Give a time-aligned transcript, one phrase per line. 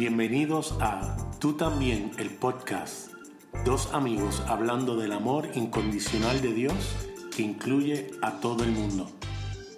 [0.00, 3.12] Bienvenidos a Tú también, el podcast.
[3.66, 6.96] Dos amigos hablando del amor incondicional de Dios
[7.36, 9.14] que incluye a todo el mundo.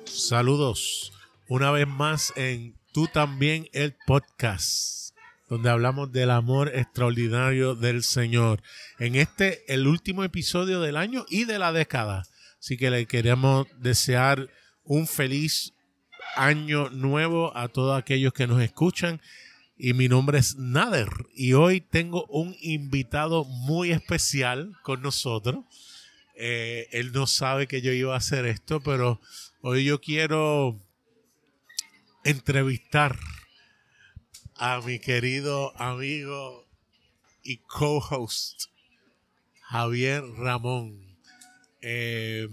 [0.04, 1.12] Saludos
[1.48, 5.16] una vez más en Tú también, el podcast,
[5.48, 8.62] donde hablamos del amor extraordinario del Señor.
[9.00, 12.22] En este, el último episodio del año y de la década.
[12.60, 14.48] Así que le queremos desear
[14.84, 15.74] un feliz
[16.36, 19.20] año nuevo a todos aquellos que nos escuchan.
[19.84, 21.08] Y mi nombre es Nader.
[21.34, 25.64] Y hoy tengo un invitado muy especial con nosotros.
[26.36, 29.20] Eh, él no sabe que yo iba a hacer esto, pero
[29.60, 30.80] hoy yo quiero
[32.22, 33.18] entrevistar
[34.54, 36.64] a mi querido amigo
[37.42, 38.66] y co-host
[39.62, 41.18] Javier Ramón.
[41.80, 42.48] Eh,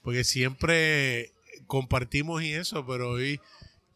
[0.00, 1.34] porque siempre
[1.66, 3.38] compartimos y eso, pero hoy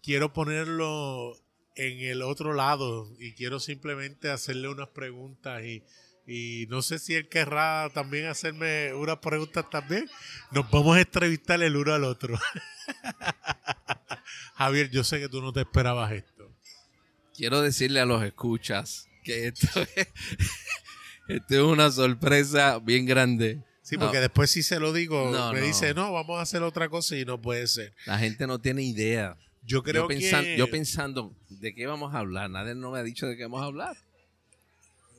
[0.02, 1.40] quiero ponerlo
[1.76, 5.82] en el otro lado y quiero simplemente hacerle unas preguntas y,
[6.26, 10.08] y no sé si él querrá también hacerme unas preguntas también.
[10.50, 12.38] Nos vamos a entrevistar el uno al otro.
[14.56, 16.50] Javier, yo sé que tú no te esperabas esto.
[17.34, 20.08] Quiero decirle a los escuchas que esto es,
[21.28, 23.62] esto es una sorpresa bien grande.
[23.82, 24.22] Sí, porque No.
[24.22, 25.66] después si se lo digo, No, me no.
[25.66, 27.94] dice, no, vamos a hacer otra cosa y no puede ser.
[28.06, 29.36] La gente no tiene idea.
[29.66, 30.56] Yo creo yo, pensan- que...
[30.56, 32.48] yo pensando, ¿de qué vamos a hablar?
[32.50, 33.96] Nadie no me ha dicho de qué vamos a hablar.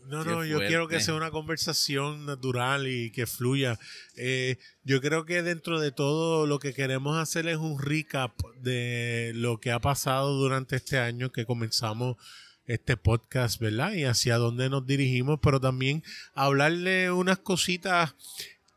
[0.07, 3.77] No, Qué no, yo quiero que sea una conversación natural y que fluya.
[4.15, 8.31] Eh, yo creo que dentro de todo lo que queremos hacer es un recap
[8.61, 12.15] de lo que ha pasado durante este año que comenzamos
[12.67, 13.91] este podcast, ¿verdad?
[13.93, 16.03] Y hacia dónde nos dirigimos, pero también
[16.33, 18.15] hablarle unas cositas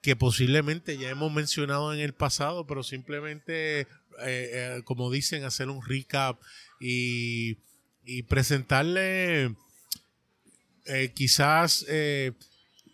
[0.02, 3.86] que posiblemente ya hemos mencionado en el pasado, pero simplemente,
[4.22, 6.40] eh, eh, como dicen, hacer un recap
[6.80, 7.58] y,
[8.04, 9.54] y presentarle
[10.86, 11.86] eh, quizás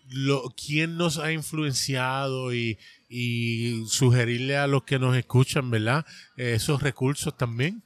[0.09, 2.77] lo, quién nos ha influenciado y,
[3.09, 6.05] y sugerirle a los que nos escuchan, ¿verdad?
[6.37, 7.83] Esos recursos también.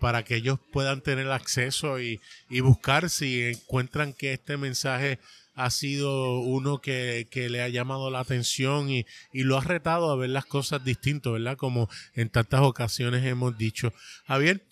[0.00, 5.18] para que ellos puedan tener acceso y, y buscar si encuentran que este mensaje
[5.56, 10.10] ha sido uno que, que le ha llamado la atención y, y lo ha retado
[10.10, 11.56] a ver las cosas distintas, ¿verdad?
[11.56, 13.92] Como en tantas ocasiones hemos dicho.
[14.26, 14.64] Javier,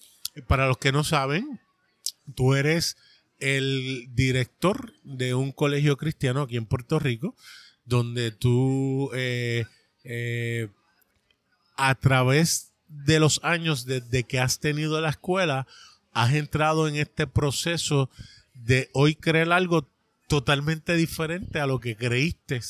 [0.47, 1.59] para los que no saben,
[2.37, 2.99] tú eres
[3.39, 7.35] el director de un colegio cristiano aquí en Puerto Rico,
[7.87, 9.65] donde tú eh,
[10.05, 10.69] eh,
[11.77, 15.67] a través de los años desde que has tenido la escuela,
[16.13, 18.11] has entrado en este proceso
[18.53, 19.89] de hoy creer algo
[20.35, 22.61] totalmente diferente a lo que creíste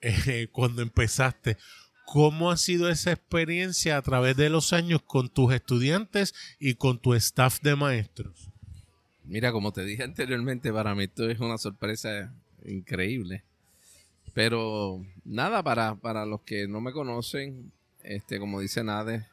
[0.00, 1.58] eh, cuando empezaste.
[2.06, 6.98] ¿Cómo ha sido esa experiencia a través de los años con tus estudiantes y con
[6.98, 8.48] tu staff de maestros?
[9.24, 12.34] Mira, como te dije anteriormente, para mí esto es una sorpresa
[12.64, 13.44] increíble.
[14.32, 17.72] Pero nada, para, para los que no me conocen,
[18.02, 19.26] este, como dice Nade,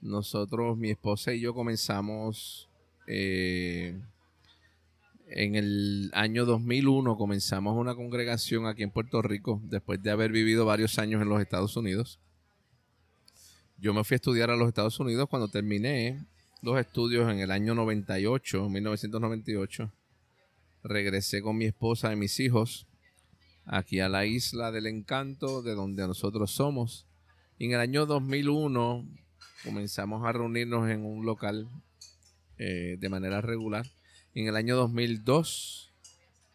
[0.00, 2.68] nosotros, mi esposa y yo comenzamos
[3.08, 4.00] eh,
[5.34, 10.64] en el año 2001, comenzamos una congregación aquí en Puerto Rico, después de haber vivido
[10.64, 12.20] varios años en los Estados Unidos.
[13.78, 16.26] Yo me fui a estudiar a los Estados Unidos cuando terminé
[16.62, 19.90] los estudios en el año 98, 1998.
[20.84, 22.86] Regresé con mi esposa y mis hijos
[23.64, 27.06] aquí a la isla del encanto, de donde nosotros somos.
[27.58, 29.08] Y en el año 2001
[29.64, 31.68] comenzamos a reunirnos en un local
[32.58, 33.86] eh, de manera regular.
[34.34, 35.90] En el año 2002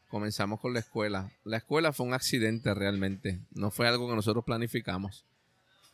[0.09, 1.31] comenzamos con la escuela.
[1.43, 5.25] La escuela fue un accidente realmente, no fue algo que nosotros planificamos.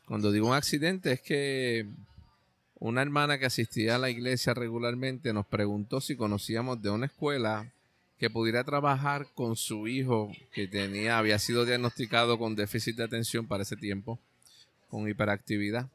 [0.05, 1.85] Cuando digo un accidente es que
[2.79, 7.69] una hermana que asistía a la iglesia regularmente nos preguntó si conocíamos de una escuela
[8.17, 13.45] que pudiera trabajar con su hijo que tenía, había sido diagnosticado con déficit de atención
[13.45, 14.19] para ese tiempo,
[14.87, 15.89] con hiperactividad.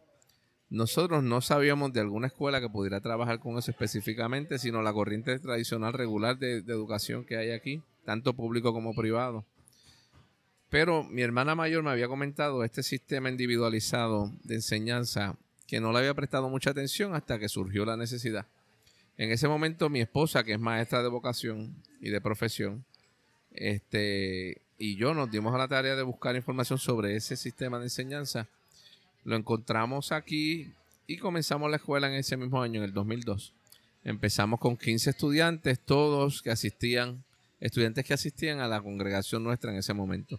[0.71, 5.38] Nosotros no sabíamos de alguna escuela que pudiera trabajar con eso específicamente, sino la corriente
[5.38, 9.47] tradicional regular de, educación que hay aquí, tanto público como privado.
[10.69, 15.37] Pero mi hermana mayor me había comentado este sistema individualizado de enseñanza
[15.67, 18.47] que no le había prestado mucha atención hasta que surgió la necesidad.
[19.17, 22.85] En ese momento mi esposa, que es maestra de vocación y de profesión,
[23.53, 27.85] este, y yo nos dimos a la tarea de buscar información sobre ese sistema de
[27.85, 28.49] enseñanza.
[29.29, 30.73] Lo encontramos aquí
[31.07, 33.53] y comenzamos la escuela en ese mismo año, en el 2002.
[34.03, 37.23] Empezamos con 15 estudiantes, todos que asistían,
[37.61, 40.39] estudiantes que asistían a la congregación nuestra en ese momento.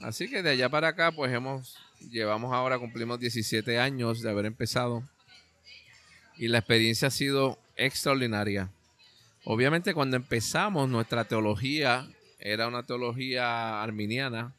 [0.00, 1.78] Así que de allá para acá, pues hemos,
[2.10, 5.02] llevamos ahora, cumplimos 17 años de haber empezado.
[6.36, 8.68] Y la experiencia ha sido extraordinaria.
[9.44, 12.06] obviamente cuando empezamos nuestra teología
[12.38, 14.52] era una teología arminiana,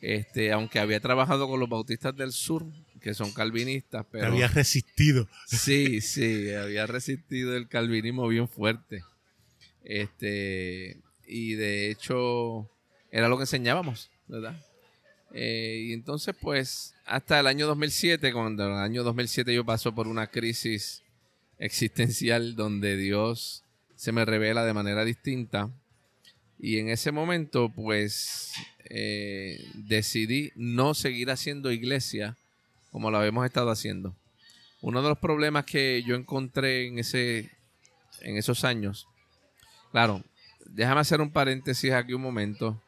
[0.00, 2.64] este, aunque había trabajado con los bautistas del sur,
[3.00, 4.26] que son calvinistas, pero...
[4.26, 5.28] Había resistido.
[5.46, 9.02] Sí, sí, había resistido el calvinismo bien fuerte.
[9.84, 12.70] Este, y de hecho,
[13.10, 14.60] era lo que enseñábamos, ¿verdad?
[15.32, 19.94] Eh, y entonces, pues, hasta el año 2007, cuando en el año 2007 yo paso
[19.94, 21.02] por una crisis
[21.58, 25.70] existencial donde Dios se me revela de manera distinta.
[26.58, 28.52] Y en ese momento, pues,
[28.90, 32.36] eh, decidí no seguir haciendo iglesia
[32.90, 34.14] como lo habíamos estado haciendo.
[34.80, 37.50] Uno de los problemas que yo encontré en, ese,
[38.20, 39.06] en esos años,
[39.92, 40.22] claro,
[40.66, 42.80] déjame hacer un paréntesis aquí un momento.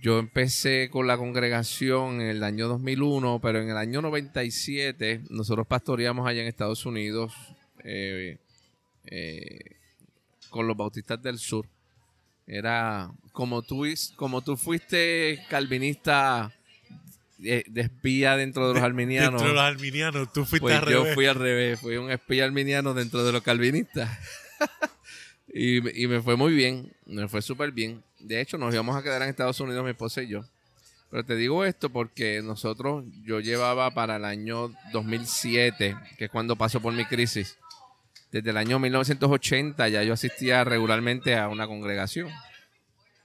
[0.00, 5.66] Yo empecé con la congregación en el año 2001, pero en el año 97 nosotros
[5.66, 7.34] pastoreamos allá en Estados Unidos
[7.84, 8.38] eh,
[9.06, 9.76] eh,
[10.48, 11.66] con los bautistas del sur.
[12.52, 13.84] Era como tú,
[14.16, 16.52] como tú fuiste calvinista
[17.38, 19.40] de, espía dentro de los arminianos.
[19.40, 21.14] Dentro de los arminianos, tú fuiste pues al yo revés.
[21.14, 24.10] fui al revés, fui un espía arminiano dentro de los calvinistas.
[25.54, 28.02] y, y me fue muy bien, me fue súper bien.
[28.18, 30.44] De hecho, nos íbamos a quedar en Estados Unidos, mi esposa y yo.
[31.08, 36.56] Pero te digo esto porque nosotros, yo llevaba para el año 2007, que es cuando
[36.56, 37.59] pasó por mi crisis,
[38.32, 42.30] desde el año 1980 ya yo asistía regularmente a una congregación.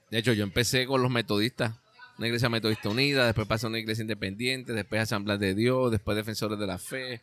[0.09, 1.73] De hecho, yo empecé con los metodistas,
[2.17, 6.15] una iglesia metodista unida, después pasé a una iglesia independiente, después Asamblea de Dios, después
[6.15, 7.21] Defensores de la Fe.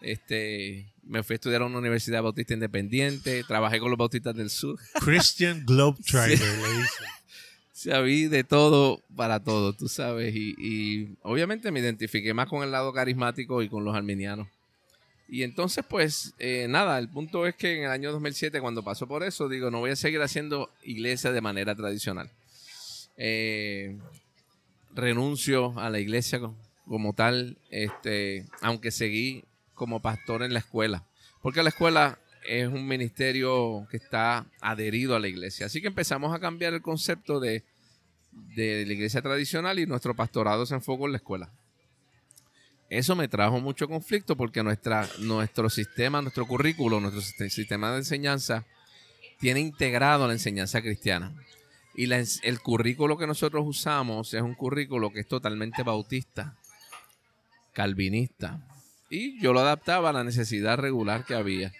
[0.00, 4.50] Este, me fui a estudiar a una universidad bautista independiente, trabajé con los bautistas del
[4.50, 4.78] sur.
[5.00, 7.06] Christian Globetrotter, le dicen.
[7.72, 10.34] O sea, vi de todo para todo, tú sabes.
[10.34, 14.48] Y, y obviamente me identifiqué más con el lado carismático y con los arminianos.
[15.28, 19.08] Y entonces, pues, eh, nada, el punto es que en el año 2007, cuando pasó
[19.08, 22.30] por eso, digo, no voy a seguir haciendo iglesia de manera tradicional.
[23.16, 23.96] Eh,
[24.94, 26.54] renuncio a la iglesia co-
[26.86, 29.44] como tal, este, aunque seguí
[29.74, 31.04] como pastor en la escuela.
[31.42, 35.66] Porque la escuela es un ministerio que está adherido a la iglesia.
[35.66, 37.64] Así que empezamos a cambiar el concepto de,
[38.54, 41.50] de la iglesia tradicional y nuestro pastorado se enfocó en la escuela.
[42.98, 47.98] Eso me trajo mucho conflicto porque nuestra, nuestro sistema, nuestro currículo, nuestro sist- sistema de
[47.98, 48.64] enseñanza
[49.40, 51.32] tiene integrado la enseñanza cristiana.
[51.96, 56.56] Y el currículo que nosotros usamos es un currículo que es totalmente bautista,
[57.72, 58.60] calvinista.
[59.10, 61.72] Y yo lo adaptaba a la necesidad regular que había.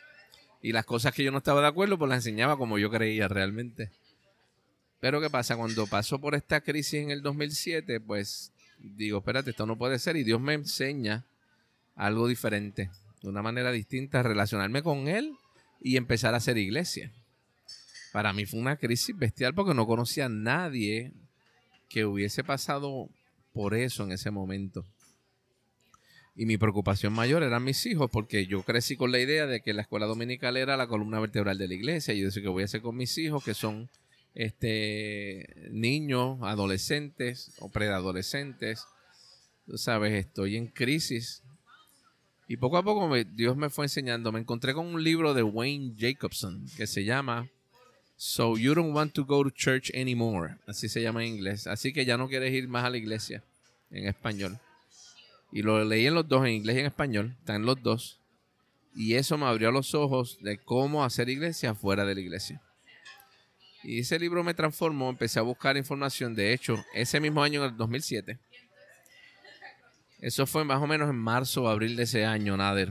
[0.62, 3.28] Y las cosas que yo no estaba de acuerdo, pues las enseñaba como yo creía
[3.28, 3.90] realmente.
[5.00, 5.56] Pero ¿qué pasa?
[5.56, 8.52] Cuando pasó por esta crisis en el 2007, pues
[8.84, 10.16] digo, espérate, esto no puede ser.
[10.16, 11.24] Y Dios me enseña
[11.94, 12.90] algo diferente,
[13.22, 15.32] de una manera distinta, relacionarme con Él
[15.80, 17.12] y empezar a hacer iglesia.
[18.12, 21.12] Para mí fue una crisis bestial porque no conocía a nadie
[21.88, 23.08] que hubiese pasado
[23.52, 24.84] por eso en ese momento.
[26.36, 29.72] Y mi preocupación mayor eran mis hijos, porque yo crecí con la idea de que
[29.72, 32.12] la escuela dominical era la columna vertebral de la iglesia.
[32.12, 33.88] Y yo decía que voy a hacer con mis hijos, que son
[34.34, 38.86] este niños, adolescentes o preadolescentes.
[39.66, 41.42] Tú sabes, estoy en crisis.
[42.46, 44.32] Y poco a poco Dios me fue enseñando.
[44.32, 47.48] Me encontré con un libro de Wayne Jacobson que se llama
[48.16, 50.56] So You Don't Want to Go to Church Anymore.
[50.66, 51.66] Así se llama en inglés.
[51.66, 53.42] Así que ya no quieres ir más a la iglesia
[53.90, 54.58] en español.
[55.52, 57.36] Y lo leí en los dos, en inglés y en español.
[57.38, 58.18] Están los dos.
[58.94, 62.60] Y eso me abrió los ojos de cómo hacer iglesia fuera de la iglesia.
[63.84, 66.34] Y ese libro me transformó, empecé a buscar información.
[66.34, 68.38] De hecho, ese mismo año, en el 2007,
[70.20, 72.90] eso fue más o menos en marzo o abril de ese año, Nader,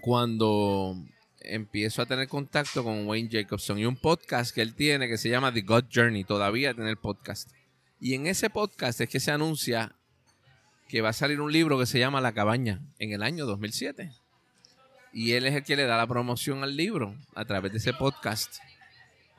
[0.00, 0.96] cuando
[1.40, 5.28] empiezo a tener contacto con Wayne Jacobson y un podcast que él tiene que se
[5.28, 7.48] llama The God Journey, todavía tiene el podcast.
[8.00, 9.94] Y en ese podcast es que se anuncia
[10.88, 14.10] que va a salir un libro que se llama La Cabaña en el año 2007.
[15.12, 17.92] Y él es el que le da la promoción al libro a través de ese
[17.92, 18.56] podcast.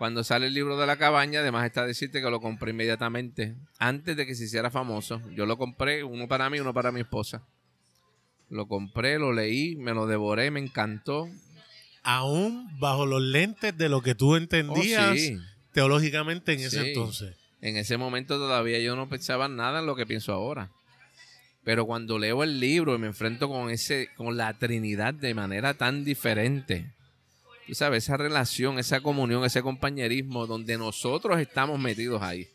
[0.01, 4.17] Cuando sale el libro de la cabaña, además está decirte que lo compré inmediatamente, antes
[4.17, 5.22] de que se hiciera famoso.
[5.36, 7.43] Yo lo compré, uno para mí, uno para mi esposa.
[8.50, 11.29] Lo compré, lo leí, me lo devoré, me encantó.
[12.01, 15.38] Aún bajo los lentes de lo que tú Oh, entendías sí.
[15.72, 17.36] teológicamente en ese entonces.
[17.62, 20.72] En ese momento todavía yo no pensaba nada en lo que pienso ahora.
[21.63, 25.75] Pero cuando leo el libro y me enfrento con ese, con la Trinidad de manera
[25.75, 26.91] tan diferente,
[27.72, 32.50] tú sabes, esa relación, esa comunión, ese compañerismo donde nosotros estamos metidos ahí.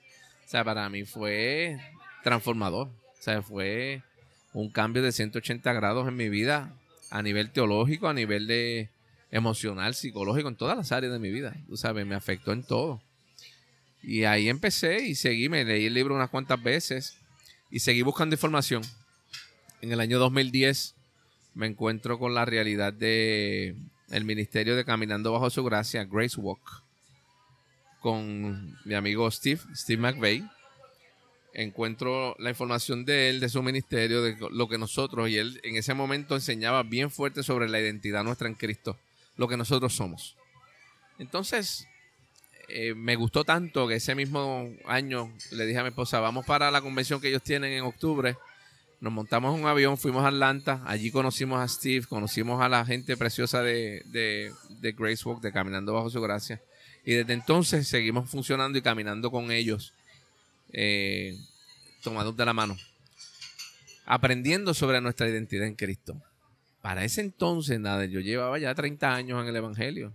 [0.45, 1.79] O sea, para mí fue
[2.23, 2.89] transformador.
[2.89, 4.03] O sea, fue
[4.53, 6.71] un cambio de 180 grados en mi vida
[7.09, 8.91] a nivel teológico, a nivel de,
[9.31, 11.57] emocional, psicológico, en todas las áreas de mi vida.
[11.67, 13.01] Tú sabes, me afectó en todo.
[14.03, 17.17] Y ahí empecé y seguí, me leí el libro unas cuantas veces
[17.71, 18.83] y seguí buscando información.
[19.81, 20.95] En el año 2010
[21.55, 23.77] me encuentro con la realidad de
[24.11, 26.83] el ministerio de Caminando bajo su gracia, Grace Walk,
[28.01, 30.49] con mi amigo Steve, Steve McVeigh.
[31.55, 35.77] Encuentro la información de él, de su ministerio, de lo que nosotros, y él en
[35.77, 38.99] ese momento enseñaba bien fuerte sobre la identidad nuestra en Cristo,
[39.37, 40.37] lo que nosotros somos.
[41.19, 41.89] Entonces,
[42.69, 46.71] eh, me gustó tanto que ese mismo año le dije a mi esposa, vamos para
[46.71, 48.37] la convención que ellos tienen en octubre.
[49.01, 52.85] Nos montamos en un avión, fuimos a Atlanta, allí conocimos a Steve, conocimos a la
[52.85, 56.63] gente preciosa de, de, de Grace Walk, de Caminando Bajo Su Gracia.
[57.05, 59.93] Y desde entonces seguimos funcionando y caminando con ellos,
[60.73, 61.39] eh,
[62.03, 62.77] tomados de la mano,
[64.07, 66.21] aprendiendo sobre nuestra identidad en Cristo.
[66.81, 70.13] Para ese entonces, nada, yo llevaba ya 30 años en el Evangelio.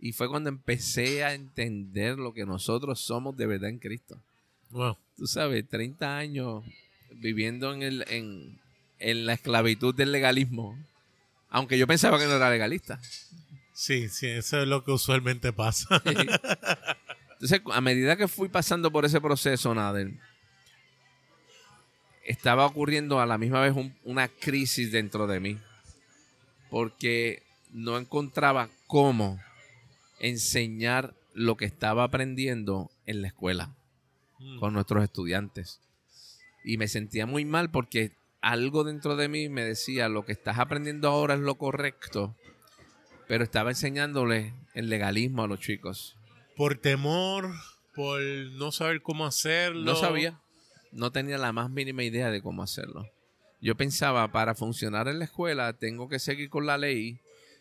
[0.00, 4.20] Y fue cuando empecé a entender lo que nosotros somos de verdad en Cristo.
[4.70, 4.96] Wow.
[5.16, 6.64] Tú sabes, 30 años
[7.12, 8.58] viviendo en, el, en,
[8.98, 10.78] en la esclavitud del legalismo.
[11.50, 13.00] Aunque yo pensaba que no era legalista.
[13.72, 16.02] Sí, sí, eso es lo que usualmente pasa.
[17.32, 20.12] Entonces, a medida que fui pasando por ese proceso, Nader,
[22.24, 25.58] estaba ocurriendo a la misma vez un- una crisis dentro de mí.
[26.70, 29.40] Porque no encontraba cómo
[30.20, 33.70] enseñar lo que estaba aprendiendo en la escuela
[34.40, 34.58] Mm.
[34.58, 35.80] con nuestros estudiantes.
[36.64, 40.58] Y me sentía muy mal porque algo dentro de mí me decía, lo que estás
[40.58, 42.36] aprendiendo ahora es lo correcto,
[43.26, 46.16] pero estaba enseñándole el legalismo a los chicos.
[46.56, 47.52] Por temor,
[47.94, 49.84] por no saber cómo hacerlo.
[49.84, 50.40] No sabía,
[50.92, 53.08] no tenía la más mínima idea de cómo hacerlo.
[53.60, 57.20] Yo pensaba, para funcionar en la escuela tengo que seguir con la ley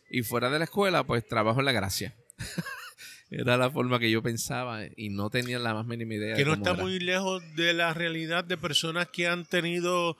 [0.10, 2.16] y fuera de la escuela pues trabajo en la gracia.
[3.30, 6.36] Era la forma que yo pensaba y no tenía la más mínima idea.
[6.36, 6.82] Que no está era.
[6.82, 10.18] muy lejos de la realidad de personas que han tenido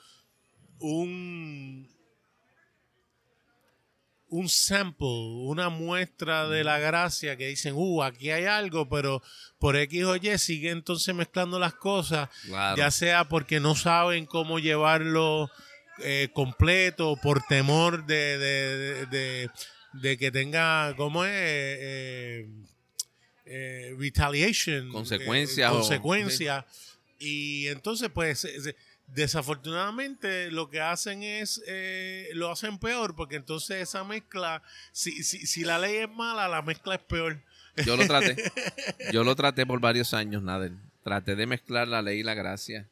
[0.80, 1.88] un
[4.30, 9.22] un sample, una muestra de la gracia que dicen, uh, aquí hay algo, pero
[9.58, 12.76] por X o Y sigue entonces mezclando las cosas, Claro.
[12.76, 15.50] ya sea porque no saben cómo llevarlo
[16.04, 19.50] eh, completo, por temor de, de, de- de-
[19.94, 21.32] de que tenga, ¿cómo es?
[21.32, 22.48] Eh, eh,
[23.98, 24.92] retaliation.
[24.92, 26.66] Consecuencias eh, consecuencias.
[27.20, 28.76] Y entonces, pues, se-
[29.08, 34.62] desafortunadamente lo que hacen es, eh, lo hacen peor, porque entonces esa mezcla,
[34.92, 37.42] si, si, si la ley es mala, la mezcla es peor.
[37.86, 38.36] Yo lo traté.
[39.14, 40.72] Yo lo traté por varios años, Nader.
[41.04, 42.88] Traté de mezclar la ley y la gracia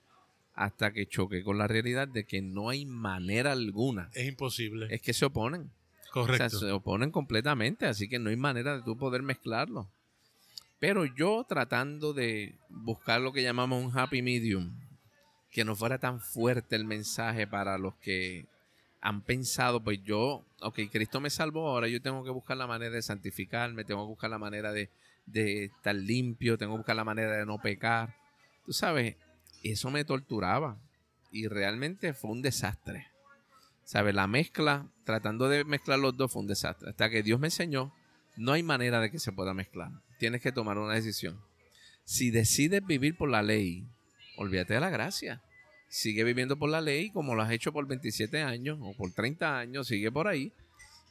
[0.53, 4.09] hasta que choqué con la realidad de que no hay manera alguna.
[4.13, 4.88] Es imposible.
[4.89, 5.69] Es que se oponen.
[6.12, 6.45] Correcto.
[6.45, 9.89] O sea, se oponen completamente, así que no hay manera de tú poder mezclarlo.
[10.79, 14.77] Pero yo tratando de buscar lo que llamamos un happy medium,
[15.51, 18.46] que no fuera tan fuerte el mensaje para los que
[19.01, 22.96] han pensado, pues yo, ok, Cristo me salvó, ahora yo tengo que buscar la manera
[22.96, 24.89] de santificarme, tengo que buscar la manera de,
[25.25, 28.15] de estar limpio, tengo que buscar la manera de no pecar.
[28.65, 29.15] Tú sabes,
[29.63, 30.77] eso me torturaba
[31.32, 33.08] y realmente fue un desastre.
[33.84, 34.15] ¿Sabes?
[34.15, 36.89] La mezcla, tratando de mezclar los dos fue un desastre.
[36.89, 37.94] Hasta que Dios me enseñó,
[38.38, 39.92] no hay manera de que se pueda mezclar.
[40.20, 41.39] Tienes que tomar una decisión.
[42.04, 43.88] Si decides vivir por la ley,
[44.38, 45.42] olvídate de la gracia.
[45.88, 49.58] Sigue viviendo por la ley como lo has hecho por 27 años o por 30
[49.58, 50.51] años, sigue por ahí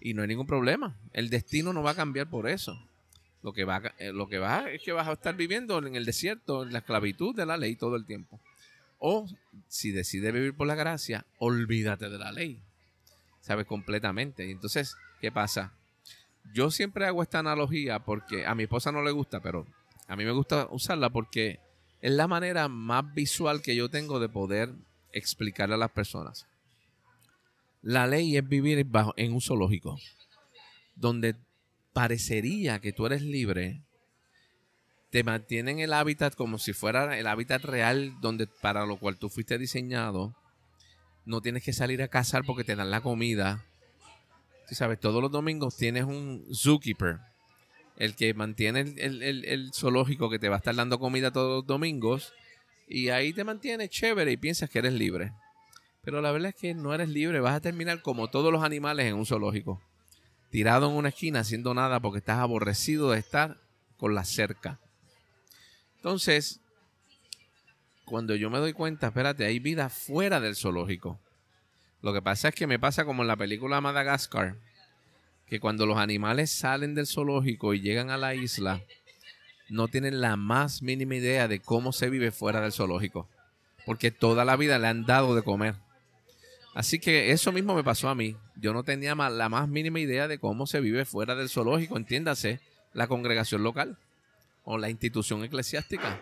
[0.00, 0.96] y no hay ningún problema.
[1.12, 2.78] El destino no va a cambiar por eso.
[3.42, 6.04] Lo que va, eh, lo que va es que vas a estar viviendo en el
[6.04, 8.40] desierto, en la esclavitud de la ley todo el tiempo.
[8.98, 9.26] O
[9.68, 12.62] si decides vivir por la gracia, olvídate de la ley.
[13.40, 13.66] ¿Sabes?
[13.66, 14.46] Completamente.
[14.46, 15.74] Y entonces, ¿qué pasa?
[16.52, 19.66] Yo siempre hago esta analogía porque a mi esposa no le gusta, pero
[20.06, 21.60] a mí me gusta usarla porque
[22.00, 24.74] es la manera más visual que yo tengo de poder
[25.12, 26.46] explicarle a las personas.
[27.80, 29.98] La ley es vivir bajo, en un zoológico,
[30.96, 31.36] donde
[31.92, 33.82] parecería que tú eres libre,
[35.10, 39.28] te mantienen el hábitat como si fuera el hábitat real donde para lo cual tú
[39.28, 40.34] fuiste diseñado.
[41.24, 43.64] No tienes que salir a cazar porque te dan la comida.
[44.68, 47.18] Tú sabes, todos los domingos tienes un zookeeper,
[47.96, 51.30] el que mantiene el, el- el- el zoológico que te va a estar dando comida
[51.32, 52.32] todos los domingos.
[52.88, 55.32] Y ahí te mantiene chévere y piensas que eres libre.
[56.02, 57.40] Pero la verdad es que no eres libre.
[57.40, 59.80] Vas a terminar como todos los animales en un zoológico.
[60.50, 63.56] Tirado en una esquina haciendo nada porque estás aborrecido de estar
[63.96, 64.78] con la cerca.
[65.96, 66.60] Entonces,
[68.04, 71.18] cuando yo me doy cuenta, espérate, hay vida fuera del zoológico.
[72.04, 74.56] Lo que pasa es que me pasa como en la película Madagascar,
[75.46, 78.82] que cuando los animales salen del zoológico y llegan a la isla,
[79.70, 83.26] no tienen la más mínima idea de cómo se vive fuera del zoológico,
[83.86, 85.76] porque toda la vida le han dado de comer.
[86.74, 88.36] Así que eso mismo me pasó a mí.
[88.56, 92.60] Yo no tenía la más mínima idea de cómo se vive fuera del zoológico, entiéndase,
[92.92, 93.96] la congregación local
[94.64, 96.20] o la institución eclesiástica.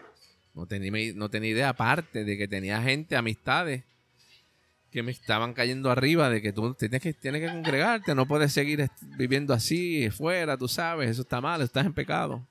[0.54, 3.82] No tenía, no tenía idea, aparte de que tenía gente, amistades,
[4.92, 8.52] que me estaban cayendo arriba de que tú tienes que, tienes que congregarte, no puedes
[8.52, 12.46] seguir viviendo así, fuera, tú sabes, eso está mal, estás en pecado.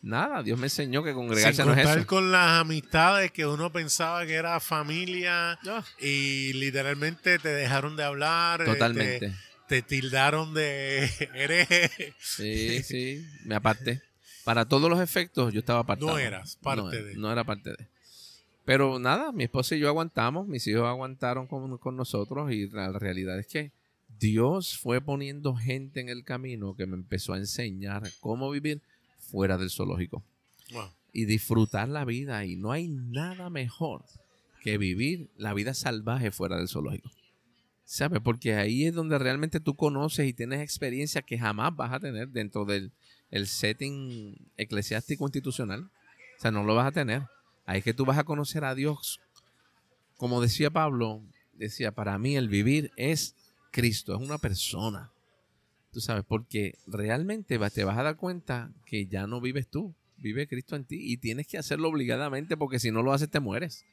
[0.00, 2.06] Nada, Dios me enseñó que congregarse no es eso.
[2.06, 5.58] con las amistades que uno pensaba que era familia
[5.98, 8.60] y literalmente te dejaron de hablar.
[8.60, 9.34] Este, Totalmente.
[9.66, 12.14] Te, tildaron de hereje.
[12.20, 14.02] Sí, sí, me aparté.
[14.44, 16.12] Para todos los efectos yo estaba apartado.
[16.12, 17.14] No eras parte de.
[17.14, 17.93] No era parte de.
[18.64, 22.92] Pero nada, mi esposa y yo aguantamos, mis hijos aguantaron con, con nosotros y la
[22.92, 23.72] realidad es que
[24.18, 28.80] Dios fue poniendo gente en el camino que me empezó a enseñar cómo vivir
[29.18, 30.22] fuera del zoológico.
[31.12, 32.44] Y disfrutar la vida.
[32.44, 34.04] Y no hay nada mejor
[34.62, 37.10] que vivir la vida salvaje fuera del zoológico.
[37.84, 38.20] ¿Sabes?
[38.24, 42.28] Porque ahí es donde realmente tú conoces y tienes experiencias que jamás vas a tener
[42.28, 42.92] dentro del
[43.30, 45.82] el setting eclesiástico institucional.
[46.38, 47.22] O sea, no lo vas a tener.
[47.66, 49.20] Ahí es que tú vas a conocer a Dios.
[50.16, 51.22] Como decía Pablo,
[51.54, 53.34] decía, para mí el vivir es
[53.70, 55.12] Cristo, es una persona.
[55.92, 60.48] Tú sabes, porque realmente te vas a dar cuenta que ya no vives tú, vive
[60.48, 63.84] Cristo en ti y tienes que hacerlo obligadamente porque si no lo haces te mueres.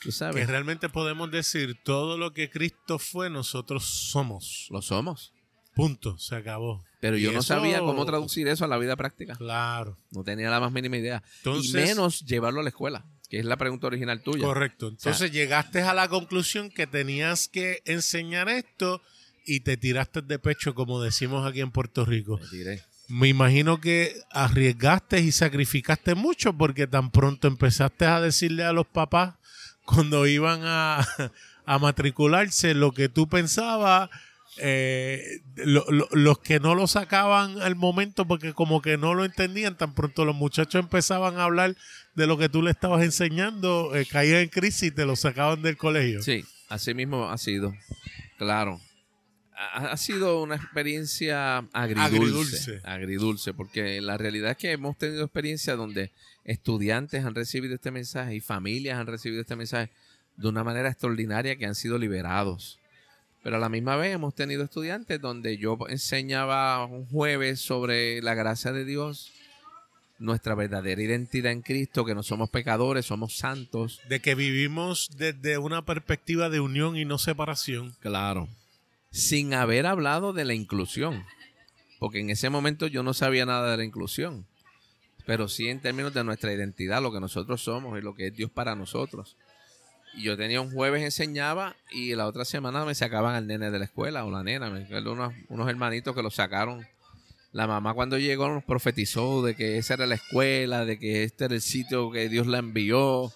[0.00, 0.36] Tú sabes.
[0.36, 4.68] Que realmente podemos decir todo lo que Cristo fue, nosotros somos.
[4.70, 5.32] Lo somos.
[5.74, 6.84] Punto, se acabó.
[7.00, 9.34] Pero yo no sabía cómo traducir eso a la vida práctica.
[9.36, 9.98] Claro.
[10.10, 11.22] No tenía la más mínima idea.
[11.44, 14.44] y menos llevarlo a la escuela, que es la pregunta original tuya.
[14.44, 14.88] Correcto.
[14.88, 19.02] Entonces llegaste a la conclusión que tenías que enseñar esto
[19.44, 22.40] y te tiraste de pecho, como decimos aquí en Puerto Rico.
[22.52, 28.72] Me Me imagino que arriesgaste y sacrificaste mucho porque tan pronto empezaste a decirle a
[28.72, 29.34] los papás
[29.84, 31.06] cuando iban a,
[31.80, 34.10] matricularse lo que tú pensabas.
[34.58, 39.94] Eh, los que no lo sacaban al momento porque como que no lo entendían, tan
[39.94, 41.74] pronto los muchachos empezaban a hablar
[42.14, 45.62] de lo que tú le estabas enseñando, eh, caían en crisis y te lo sacaban
[45.62, 46.22] del colegio.
[46.22, 47.74] Sí, así mismo ha sido.
[48.38, 48.80] Claro
[49.56, 53.54] ha, sido una experiencia agridulce, agridulce.
[53.54, 56.10] porque la realidad es que hemos tenido experiencias donde
[56.44, 59.90] estudiantes han recibido este mensaje y familias han recibido este mensaje
[60.36, 62.80] de una manera extraordinaria que han sido liberados.
[63.44, 68.34] Pero a la misma vez hemos tenido estudiantes donde yo enseñaba un jueves sobre la
[68.34, 69.30] gracia de Dios,
[70.18, 74.00] nuestra verdadera identidad en Cristo, que no somos pecadores, somos santos.
[74.08, 77.94] De que vivimos desde una perspectiva de unión y no separación.
[78.00, 78.48] Claro
[79.14, 81.24] sin haber hablado de la inclusión.
[82.00, 84.44] Porque en ese momento yo no sabía nada de la inclusión.
[85.24, 88.36] Pero sí en términos de nuestra identidad, lo que nosotros somos y lo que es
[88.36, 89.36] Dios para nosotros.
[90.16, 93.84] Yo tenía un jueves enseñaba y la otra semana me sacaban al nene de la
[93.84, 94.70] escuela o la nena.
[94.70, 96.86] Me unos, unos hermanitos que lo sacaron.
[97.52, 101.44] La mamá cuando llegó nos profetizó de que esa era la escuela, de que este
[101.44, 103.32] era el sitio que Dios la envió.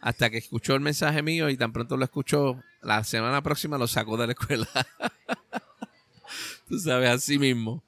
[0.00, 3.86] Hasta que escuchó el mensaje mío y tan pronto lo escuchó, la semana próxima lo
[3.86, 4.68] sacó de la escuela.
[6.68, 7.82] Tú sabes, así mismo.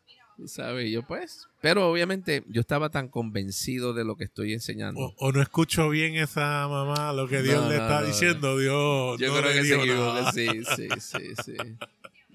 [0.47, 1.49] Sabes, yo pues.
[1.61, 5.13] Pero obviamente yo estaba tan convencido de lo que estoy enseñando.
[5.17, 8.57] O, no escucho bien esa mamá lo que Dios le está diciendo.
[8.57, 9.19] Dios.
[9.19, 10.33] Yo creo que se equivoca.
[10.33, 11.57] Sí, sí, sí, sí.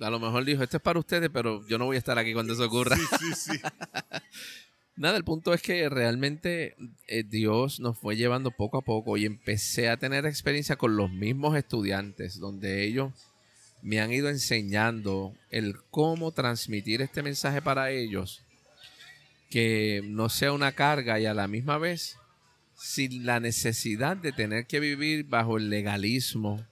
[0.01, 2.33] A lo mejor dijo, esto es para ustedes, pero yo no voy a estar aquí
[2.33, 2.97] cuando eso ocurra.
[2.97, 3.59] Sí, sí, sí.
[4.95, 6.75] Nada, el punto es que realmente
[7.07, 11.09] eh, Dios nos fue llevando poco a poco y empecé a tener experiencia con los
[11.09, 13.11] mismos estudiantes, donde ellos
[13.83, 18.41] me han ido enseñando el cómo transmitir este mensaje para ellos,
[19.49, 22.17] que no sea una carga y a la misma vez
[22.75, 26.65] sin la necesidad de tener que vivir bajo el legalismo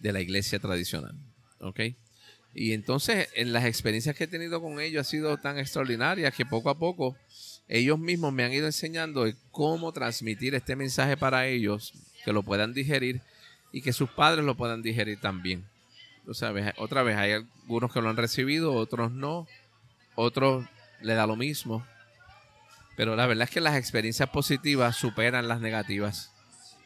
[0.00, 1.14] de la iglesia tradicional.
[1.60, 1.80] ¿Ok?
[2.54, 6.44] Y entonces en las experiencias que he tenido con ellos ha sido tan extraordinarias que
[6.44, 7.16] poco a poco
[7.68, 12.74] ellos mismos me han ido enseñando cómo transmitir este mensaje para ellos, que lo puedan
[12.74, 13.22] digerir
[13.72, 15.71] y que sus padres lo puedan digerir también.
[16.24, 19.46] Tú sabes, otra vez hay algunos que lo han recibido, otros no,
[20.14, 20.64] otros
[21.00, 21.84] le da lo mismo.
[22.96, 26.32] Pero la verdad es que las experiencias positivas superan las negativas.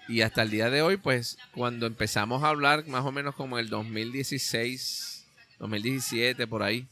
[0.09, 3.59] Y hasta el día de hoy, pues, cuando empezamos a hablar, más o menos como
[3.59, 5.27] el 2016,
[5.59, 6.87] 2017, por ahí,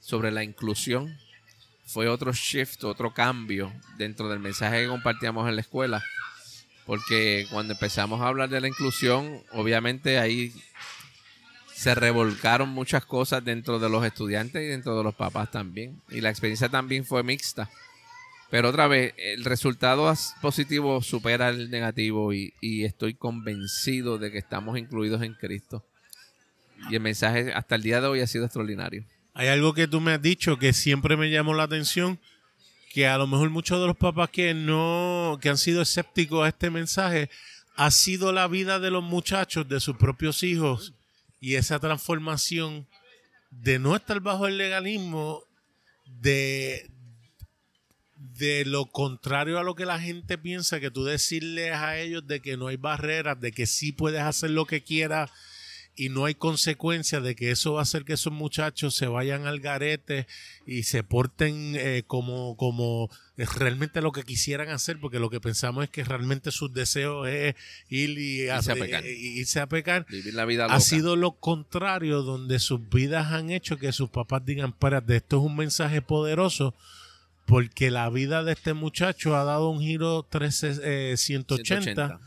[0.00, 1.16] sobre la inclusión,
[1.86, 6.04] fue otro shift, otro cambio dentro del mensaje que compartíamos en la escuela.
[6.86, 10.52] Porque cuando empezamos a hablar de la inclusión, obviamente ahí
[11.80, 16.02] se revolcaron muchas cosas dentro de los estudiantes y dentro de los papás también.
[16.10, 17.70] Y la experiencia también fue mixta.
[18.50, 20.12] Pero otra vez, el resultado
[20.42, 25.82] positivo supera el negativo y, estoy convencido de que estamos incluidos en Cristo.
[26.90, 29.06] Y el mensaje hasta el día de hoy ha sido extraordinario.
[29.32, 32.20] Hay algo que tú me has dicho que siempre me llamó la atención,
[32.92, 36.48] que a lo mejor muchos de los papás que no, que han sido escépticos a
[36.48, 37.30] este mensaje,
[37.74, 40.92] ha sido la vida de los muchachos, de sus propios hijos,
[41.40, 42.86] y esa transformación
[43.50, 45.42] de no estar bajo el legalismo,
[46.06, 46.90] de,
[48.16, 52.40] de lo contrario a lo que la gente piensa, que tú decirles a ellos de
[52.40, 55.30] que no hay barreras, de que sí puedes hacer lo que quieras
[56.00, 59.46] y no hay consecuencia de que eso va a hacer que esos muchachos se vayan
[59.46, 60.26] al garete
[60.64, 65.84] y se porten eh, como, como realmente lo que quisieran hacer, porque lo que pensamos
[65.84, 67.54] es que realmente sus deseos es
[67.90, 69.04] ir y irse, a pecar.
[69.04, 70.06] irse a pecar.
[70.08, 74.42] Vivir la vida Ha sido lo contrario, donde sus vidas han hecho que sus papás
[74.46, 76.74] digan, espérate, esto es un mensaje poderoso
[77.44, 80.80] porque la vida de este muchacho ha dado un giro 3,
[81.16, 82.20] 180,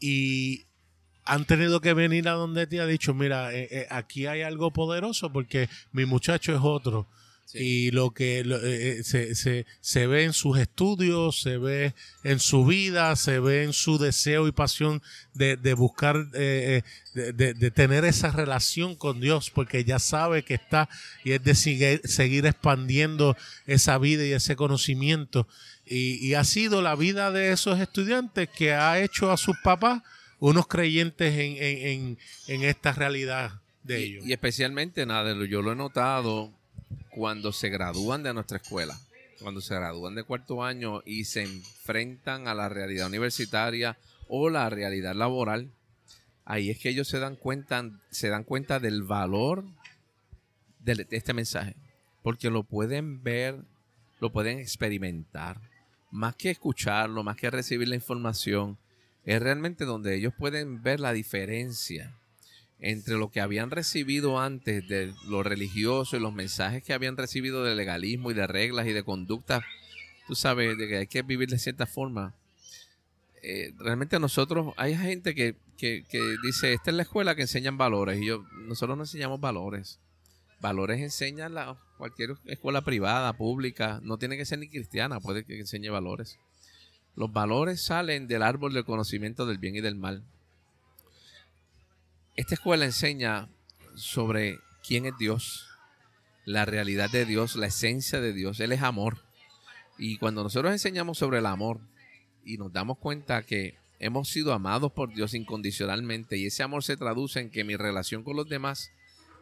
[0.00, 0.64] y
[1.24, 4.72] han tenido que venir a donde te ha dicho, mira, eh, eh, aquí hay algo
[4.72, 7.08] poderoso porque mi muchacho es otro.
[7.52, 12.64] Y lo que eh, se, se, se, ve en sus estudios, se ve en su
[12.64, 15.02] vida, se ve en su deseo y pasión
[15.34, 16.82] de, de buscar, de,
[17.14, 20.88] de, tener esa relación con Dios, porque ya sabe que está
[21.22, 25.46] y es de seguir, seguir expandiendo esa vida y ese conocimiento.
[25.86, 30.02] Y, y ha sido la vida de esos estudiantes que ha hecho a sus papás
[30.40, 34.26] unos creyentes en, esta realidad de ellos.
[34.26, 36.52] Y especialmente, nada, yo lo he notado
[37.10, 38.98] cuando se gradúan de nuestra escuela,
[39.40, 43.96] cuando se gradúan de cuarto año y se enfrentan a la realidad universitaria
[44.28, 45.70] o la realidad laboral,
[46.44, 49.64] ahí es que ellos se dan cuenta, se dan cuenta del valor
[50.80, 51.76] de este mensaje,
[52.22, 53.56] porque lo pueden ver,
[54.20, 55.60] lo pueden experimentar,
[56.10, 58.78] más que escucharlo, más que recibir la información,
[59.24, 62.14] es realmente donde ellos pueden ver la diferencia
[62.78, 67.64] entre lo que habían recibido antes de lo religioso y los mensajes que habían recibido
[67.64, 69.64] de legalismo y de reglas y de conducta,
[70.26, 72.34] tú sabes, de que hay que vivir de cierta forma.
[73.42, 76.04] Eh, realmente nosotros, hay gente que, que,
[76.42, 80.00] dice, esta es la escuela que enseñan valores, y yo, nosotros no enseñamos valores.
[80.60, 85.58] Valores enseñan la, cualquier escuela privada, pública, no tiene que ser ni cristiana, puede que
[85.58, 86.38] enseñe valores.
[87.16, 90.22] Los valores salen del árbol del conocimiento del bien y del mal.
[92.36, 93.48] Esta escuela enseña
[93.94, 95.68] sobre quién es Dios,
[96.44, 98.58] la realidad de Dios, la esencia de Dios.
[98.60, 99.18] Él es amor.
[99.96, 101.80] Y cuando nosotros enseñamos sobre el amor
[102.44, 106.96] y nos damos cuenta que hemos sido amados por Dios incondicionalmente y ese amor se
[106.96, 108.90] traduce en que mi relación con los demás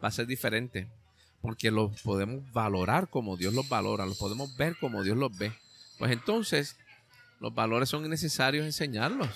[0.03, 0.87] va a ser diferente,
[1.41, 5.51] porque los podemos valorar como Dios los valora, los podemos ver como Dios los ve.
[5.97, 6.77] Pues entonces
[7.43, 9.27] los valores son necesarios enseñarlos.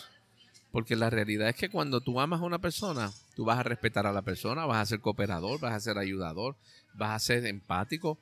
[0.72, 4.08] Porque la realidad es que cuando tú amas a una persona, tú vas a respetar
[4.08, 6.56] a la persona, vas a ser cooperador, vas a ser ayudador,
[6.93, 8.17] vas a ser empático.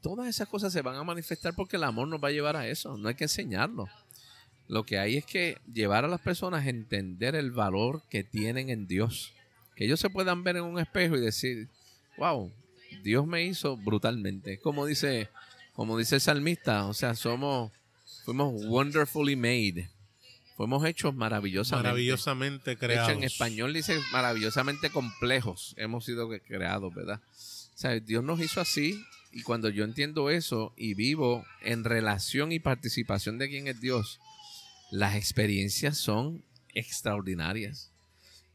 [0.00, 2.66] todas esas cosas se van a manifestar porque el amor nos va a llevar a
[2.66, 2.98] eso.
[2.98, 3.88] No hay que enseñarlo.
[4.66, 8.70] Lo que hay es que llevar a las personas a entender el valor que tienen
[8.70, 9.34] en Dios.
[9.76, 11.68] Que ellos se puedan ver en un espejo y decir,
[12.16, 12.52] wow,
[13.04, 14.58] Dios me hizo brutalmente.
[14.58, 15.28] Como dice,
[15.74, 17.70] como dice el salmista, o sea, somos
[18.28, 19.88] Fuimos wonderfully made.
[20.54, 21.88] Fuimos hechos maravillosamente.
[21.88, 23.10] Maravillosamente creados.
[23.10, 25.74] en español dice maravillosamente complejos.
[25.78, 27.22] Hemos sido creados, ¿verdad?
[27.24, 32.52] O sea, Dios nos hizo así y cuando yo entiendo eso y vivo en relación
[32.52, 34.20] y participación de quién es Dios,
[34.90, 37.90] las experiencias son extraordinarias.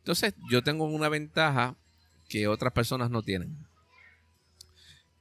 [0.01, 1.75] Entonces, yo tengo una ventaja
[2.29, 3.57] que otras personas no tienen.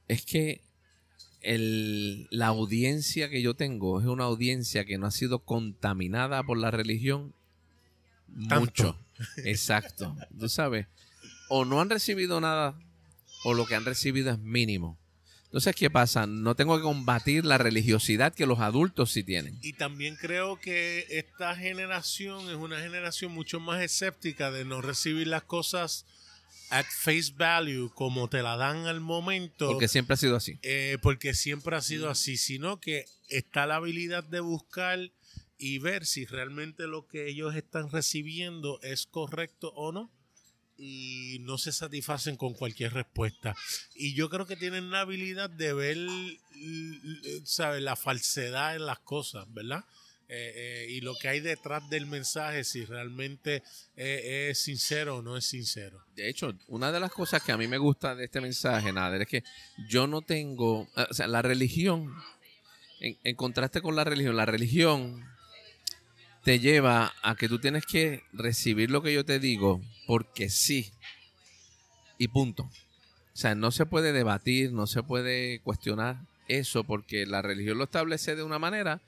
[0.07, 0.61] Es que
[1.43, 6.71] la audiencia que yo tengo es una audiencia que no ha sido contaminada por la
[6.71, 7.33] religión
[8.27, 8.97] mucho.
[9.43, 10.15] Exacto.
[10.39, 10.87] Tú sabes,
[11.49, 12.75] o no han recibido nada
[13.43, 14.97] o lo que han recibido es mínimo.
[15.45, 16.25] Entonces, ¿qué pasa?
[16.25, 19.59] No tengo que combatir la religiosidad que los adultos sí tienen.
[19.61, 25.27] Y también creo que esta generación es una generación mucho más escéptica de no recibir
[25.27, 26.07] las cosas
[26.73, 29.67] at face value como te la dan al momento.
[29.67, 30.57] Porque siempre ha sido así.
[30.63, 35.11] Eh, porque siempre ha sido así, sino que está la habilidad de buscar
[35.59, 40.11] y ver si realmente lo que ellos están recibiendo es correcto o no
[40.75, 43.55] y no se satisfacen con cualquier respuesta.
[43.93, 45.97] Y yo creo que tienen la habilidad de ver,
[47.45, 47.83] ¿sabes?
[47.83, 49.85] La falsedad en las cosas, ¿verdad?
[50.29, 53.63] Eh, eh, y lo que hay detrás del mensaje, si realmente
[53.95, 56.03] eh, es sincero o no es sincero.
[56.15, 59.17] De hecho, una de las cosas que a mí me gusta de este mensaje, nada,
[59.17, 59.43] es que
[59.89, 62.13] yo no tengo, o sea, la religión,
[62.99, 65.23] en contraste con la religión, la religión
[66.43, 70.91] te lleva a que tú tienes que recibir lo que yo te digo porque sí
[72.17, 72.63] y punto.
[72.63, 77.85] O sea, no se puede debatir, no se puede cuestionar eso porque la religión lo
[77.85, 79.01] establece de una manera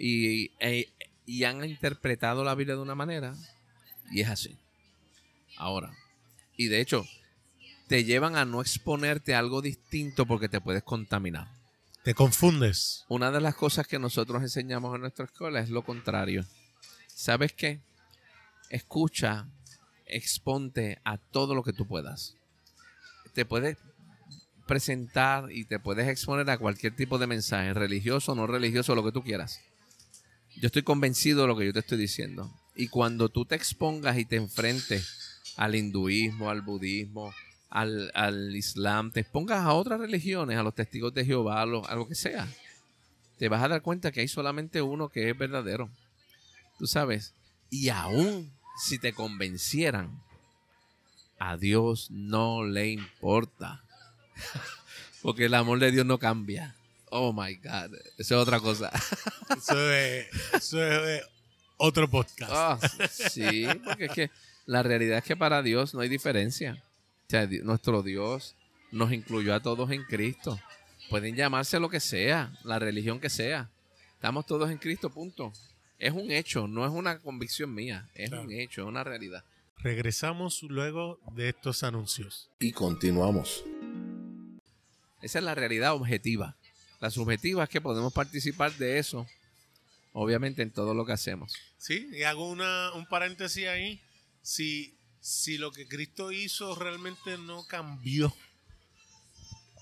[0.00, 0.88] y, e,
[1.26, 3.36] y han interpretado la Biblia de una manera
[4.10, 4.56] y es así.
[5.56, 5.92] Ahora,
[6.56, 7.04] y de hecho,
[7.86, 11.48] te llevan a no exponerte a algo distinto porque te puedes contaminar.
[12.02, 13.04] Te confundes.
[13.08, 16.46] Una de las cosas que nosotros enseñamos en nuestra escuela es lo contrario.
[17.06, 17.80] ¿Sabes qué?
[18.70, 19.48] Escucha,
[20.06, 22.36] exponte a todo lo que tú puedas.
[23.34, 23.76] Te puedes
[24.66, 29.12] presentar y te puedes exponer a cualquier tipo de mensaje, religioso, no religioso, lo que
[29.12, 29.60] tú quieras.
[30.60, 32.52] Yo estoy convencido de lo que yo te estoy diciendo.
[32.76, 37.32] Y cuando tú te expongas y te enfrentes al hinduismo, al budismo,
[37.70, 42.06] al, al islam, te expongas a otras religiones, a los testigos de Jehová, a lo,
[42.06, 42.46] que sea,
[43.38, 45.88] te vas a dar cuenta que hay solamente uno que es verdadero.
[46.78, 47.32] Tú sabes,
[47.70, 48.52] y aún
[48.84, 50.22] si te convencieran,
[51.38, 53.82] a Dios no le importa.
[55.22, 56.74] Porque el amor de Dios no cambia.
[57.10, 57.94] Oh my God.
[58.18, 58.90] Eso es otra cosa.
[59.56, 61.22] Eso es, eso es,
[61.76, 62.52] otro podcast.
[62.54, 62.78] Ah,
[63.10, 64.30] sí, porque es que
[64.66, 66.82] la realidad es que para Dios no hay diferencia.
[67.26, 68.54] O sea, nuestro Dios
[68.92, 70.58] nos incluyó a todos en Cristo.
[71.08, 73.68] Pueden llamarse lo que sea, la religión que sea.
[74.14, 75.52] Estamos todos en Cristo, punto.
[75.98, 78.08] Es un hecho, no es una convicción mía.
[78.14, 78.44] Es Claro.
[78.44, 79.44] un hecho, es una realidad.
[79.78, 82.50] Regresamos luego de estos anuncios.
[82.60, 83.64] Y continuamos.
[85.22, 86.56] Esa es la realidad objetiva.
[87.00, 89.26] La subjetiva es que podemos participar de eso,
[90.12, 91.54] obviamente, en todo lo que hacemos.
[91.78, 94.00] Sí, y hago una, un paréntesis ahí.
[94.42, 98.34] Si, si lo que Cristo hizo realmente no cambió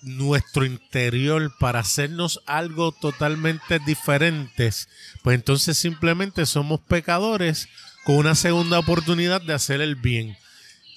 [0.03, 4.89] nuestro interior para hacernos algo totalmente diferentes,
[5.23, 7.69] pues entonces simplemente somos pecadores
[8.05, 10.37] con una segunda oportunidad de hacer el bien.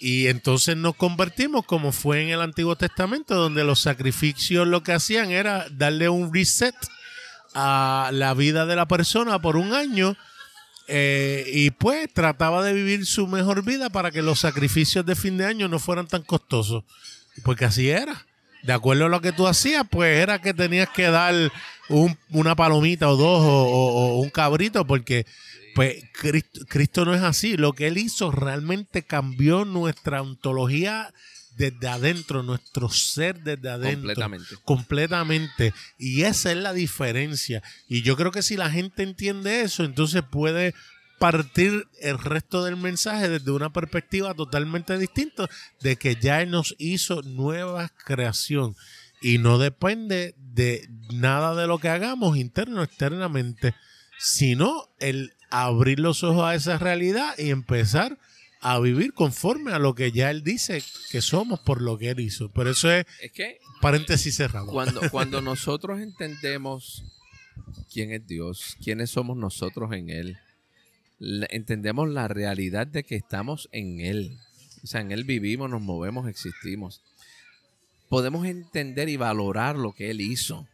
[0.03, 4.93] Y entonces nos convertimos como fue en el Antiguo Testamento, donde los sacrificios lo que
[4.93, 6.73] hacían era darle un reset
[7.53, 10.17] a la vida de la persona por un año
[10.87, 15.37] eh, y pues trataba de vivir su mejor vida para que los sacrificios de fin
[15.37, 16.83] de año no fueran tan costosos.
[17.43, 18.25] Porque así era.
[18.63, 21.33] De acuerdo a lo que tú hacías, pues era que tenías que dar
[21.89, 25.25] un- una palomita o dos o, o- o un cabrito, porque
[25.75, 27.57] pues Cristo, Cristo no es así.
[27.57, 31.13] Lo que él hizo realmente cambió nuestra ontología
[31.57, 34.55] desde adentro, nuestro ser desde adentro Completamente.
[34.63, 35.73] completamente.
[35.97, 37.61] Y esa es la diferencia.
[37.87, 40.73] Y yo creo que si la gente entiende eso, entonces puede
[41.19, 45.47] partir el resto del mensaje desde una perspectiva totalmente distinta
[45.81, 48.75] de que ya Él nos hizo nueva creación
[49.21, 53.75] y no depende de nada de lo que hagamos interno o externamente,
[54.17, 58.17] sino el abrir los ojos a esa realidad y empezar
[58.61, 62.19] a vivir conforme a lo que ya Él dice que somos por lo que Él
[62.19, 62.49] hizo.
[62.51, 64.67] Pero eso es Es que paréntesis cerrado.
[64.67, 67.03] cuando, cuando nosotros entendemos
[67.91, 70.37] quién es Dios, quiénes somos nosotros en Él,
[71.49, 74.37] entendemos la realidad de que estamos en Él.
[74.83, 77.01] O sea, en Él vivimos, nos movemos, existimos.
[78.09, 80.67] Podemos entender y valorar lo que Él hizo.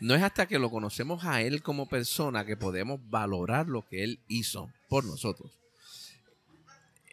[0.00, 4.04] No es hasta que lo conocemos a Él como persona que podemos valorar lo que
[4.04, 5.52] Él hizo por nosotros.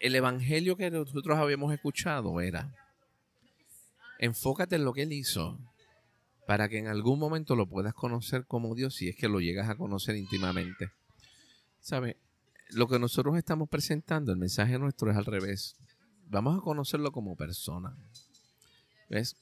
[0.00, 2.72] El evangelio que nosotros habíamos escuchado era,
[4.18, 5.58] enfócate en lo que Él hizo
[6.46, 9.68] para que en algún momento lo puedas conocer como Dios si es que lo llegas
[9.68, 10.90] a conocer íntimamente.
[11.80, 12.16] ¿Sabe?
[12.70, 15.76] Lo que nosotros estamos presentando, el mensaje nuestro es al revés.
[16.26, 17.94] Vamos a conocerlo como persona.
[19.10, 19.36] ¿Ves?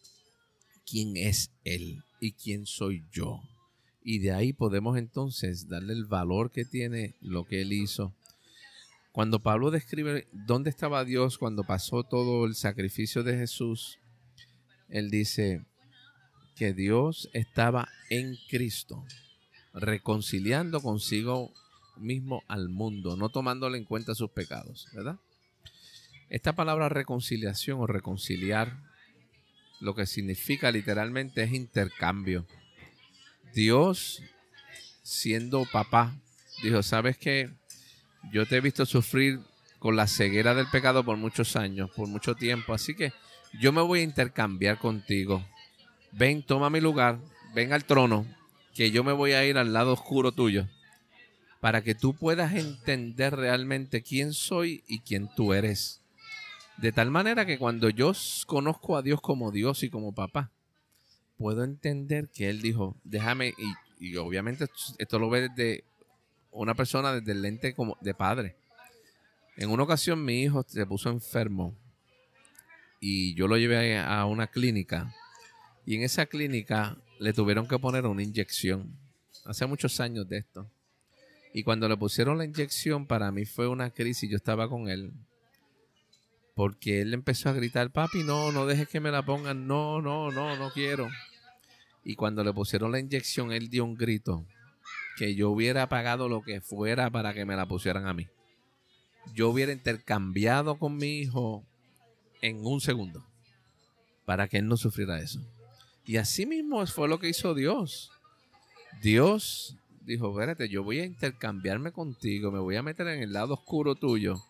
[0.88, 3.42] ¿Quién es Él y quién soy yo?
[4.02, 8.14] Y de ahí podemos entonces darle el valor que tiene lo que Él hizo.
[9.12, 13.98] Cuando Pablo describe dónde estaba Dios cuando pasó todo el sacrificio de Jesús,
[14.88, 15.64] él dice,
[16.56, 19.04] que Dios estaba en Cristo,
[19.74, 21.52] reconciliando consigo
[21.98, 25.18] mismo al mundo, no tomándole en cuenta sus pecados, ¿verdad?
[26.30, 28.78] Esta palabra reconciliación o reconciliar,
[29.80, 32.46] lo que significa literalmente es intercambio.
[33.54, 34.22] Dios,
[35.02, 36.14] siendo papá,
[36.62, 37.50] dijo, ¿sabes qué?
[38.32, 39.40] Yo te he visto sufrir
[39.78, 43.12] con la ceguera del pecado por muchos años, por mucho tiempo, así que
[43.60, 45.44] yo me voy a intercambiar contigo
[46.16, 47.18] ven, toma mi lugar,
[47.54, 48.26] ven al trono,
[48.74, 50.66] que yo me voy a ir al lado oscuro tuyo.
[51.58, 56.00] para que tú puedas entender realmente quién soy y quién tú eres.
[56.78, 58.12] De tal manera que cuando yo
[58.46, 60.50] conozco a Dios como Dios y como papá,
[61.38, 63.54] puedo entender que Él dijo, déjame,
[63.98, 64.66] y, obviamente
[64.98, 65.84] esto lo ve desde
[66.50, 68.56] una persona desde el lente como de padre.
[69.56, 71.74] En una ocasión mi hijo se puso enfermo
[73.00, 75.14] y yo lo llevé a una clínica
[75.86, 78.98] y en esa clínica le tuvieron que poner una inyección.
[79.44, 80.68] Hace muchos años de esto.
[81.54, 84.28] Y cuando le pusieron la inyección, para mí fue una crisis.
[84.28, 85.12] Yo estaba con él.
[86.56, 89.66] Porque él empezó a gritar, papi, no, no dejes que me la pongan.
[89.66, 91.06] No, no, no, no quiero.
[92.02, 94.46] Y cuando le pusieron la inyección, él dio un grito.
[95.18, 98.26] Que yo hubiera pagado lo que fuera para que me la pusieran a mí.
[99.34, 101.62] Yo hubiera intercambiado con mi hijo
[102.40, 103.22] en un segundo.
[104.24, 105.42] Para que él no sufriera eso.
[106.06, 108.10] Y así mismo fue lo que hizo Dios.
[109.02, 113.52] Dios dijo, espérate, yo voy a intercambiarme contigo, me voy a meter en el lado
[113.52, 114.42] oscuro tuyo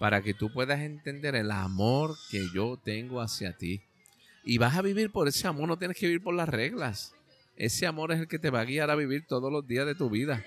[0.00, 3.82] para que tú puedas entender el amor que yo tengo hacia ti.
[4.42, 7.14] Y vas a vivir por ese amor, no tienes que vivir por las reglas.
[7.54, 9.94] Ese amor es el que te va a guiar a vivir todos los días de
[9.94, 10.42] tu vida.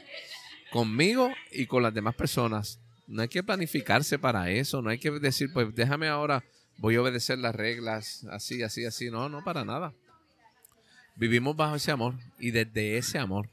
[0.72, 2.80] Conmigo y con las demás personas.
[3.06, 6.44] No hay que planificarse para eso, no hay que decir, pues déjame ahora,
[6.78, 9.12] voy a obedecer las reglas, así, así, así.
[9.12, 9.94] No, no, para nada.
[11.16, 13.48] Vivimos bajo ese amor y desde ese amor.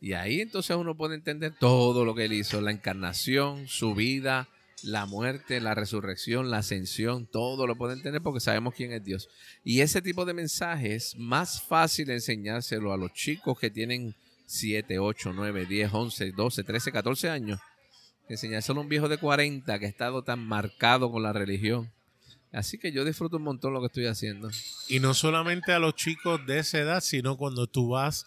[0.00, 4.48] Y ahí entonces uno puede entender todo lo que él hizo, la encarnación, su vida,
[4.82, 9.28] la muerte, la resurrección, la ascensión, todo lo puede entender porque sabemos quién es Dios.
[9.64, 14.14] Y ese tipo de mensaje es más fácil enseñárselo a los chicos que tienen
[14.46, 17.60] 7, 8, 9, 10, 11, 12, 13, 14 años.
[18.28, 21.90] Enseñárselo a un viejo de 40 que ha estado tan marcado con la religión
[22.56, 24.48] Así que yo disfruto un montón lo que estoy haciendo.
[24.88, 28.26] Y no solamente a los chicos de esa edad, sino cuando tú vas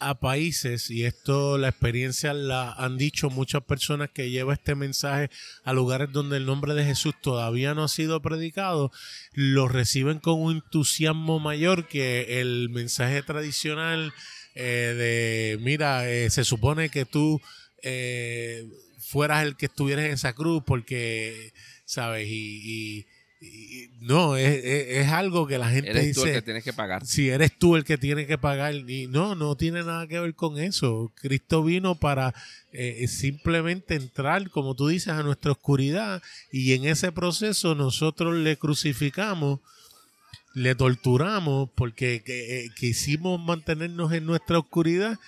[0.00, 5.30] a países, y esto la experiencia la han dicho muchas personas que lleva este mensaje
[5.64, 8.92] a lugares donde el nombre de Jesús todavía no ha sido predicado,
[9.32, 14.12] lo reciben con un entusiasmo mayor que el mensaje tradicional
[14.54, 17.40] eh, de, mira, eh, se supone que tú
[17.82, 21.52] eh, fueras el que estuvieras en esa cruz porque,
[21.84, 22.26] ¿sabes?
[22.28, 23.06] y
[24.00, 26.20] no, es, algo que la gente eres dice.
[26.20, 27.06] Tú el que tienes que pagar.
[27.06, 28.74] Si eres tú el que tiene que pagar.
[28.74, 31.12] Y no, no tiene nada que ver con eso.
[31.14, 32.34] Cristo vino para
[32.72, 36.22] eh, simplemente entrar, como tú dices, a nuestra oscuridad.
[36.50, 39.60] Y en ese proceso nosotros le crucificamos,
[40.54, 45.18] le torturamos, porque eh, quisimos mantenernos en nuestra oscuridad.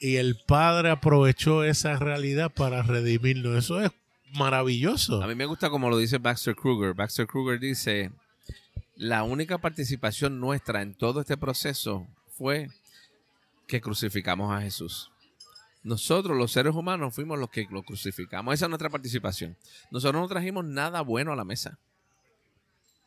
[0.00, 3.56] Y el Padre aprovechó esa realidad para redimirnos.
[3.56, 3.92] Eso es
[4.32, 5.22] maravilloso.
[5.22, 6.94] A mí me gusta como lo dice Baxter Kruger.
[6.94, 8.10] Baxter Kruger dice,
[8.96, 12.68] la única participación nuestra en todo este proceso fue
[13.66, 15.10] que crucificamos a Jesús.
[15.82, 18.52] Nosotros, los seres humanos, fuimos los que lo crucificamos.
[18.52, 19.56] Esa es nuestra participación.
[19.90, 21.78] Nosotros no trajimos nada bueno a la mesa.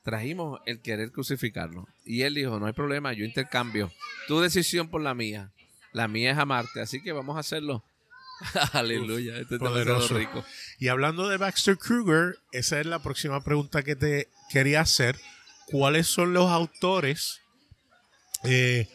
[0.02, 1.88] Trajimos el querer crucificarlo.
[2.04, 3.92] Y él dijo, no hay problema, yo intercambio
[4.28, 5.52] tu decisión por la mía.
[5.92, 7.84] La mía es amarte, así que vamos a hacerlo
[8.74, 10.18] Aleluya, este poderoso.
[10.18, 10.44] rico.
[10.80, 15.18] Y hablando de Baxter Kruger, esa es la próxima pregunta que te quería hacer.
[15.68, 17.42] ¿Cuáles son los autores
[18.44, 18.88] eh,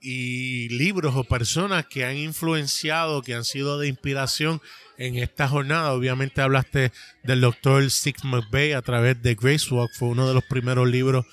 [0.00, 4.60] y libros o personas que han influenciado, que han sido de inspiración
[4.96, 5.92] en esta jornada?
[5.92, 10.44] Obviamente hablaste del doctor Six McVeigh a través de Grace Walk, fue uno de los
[10.44, 11.24] primeros libros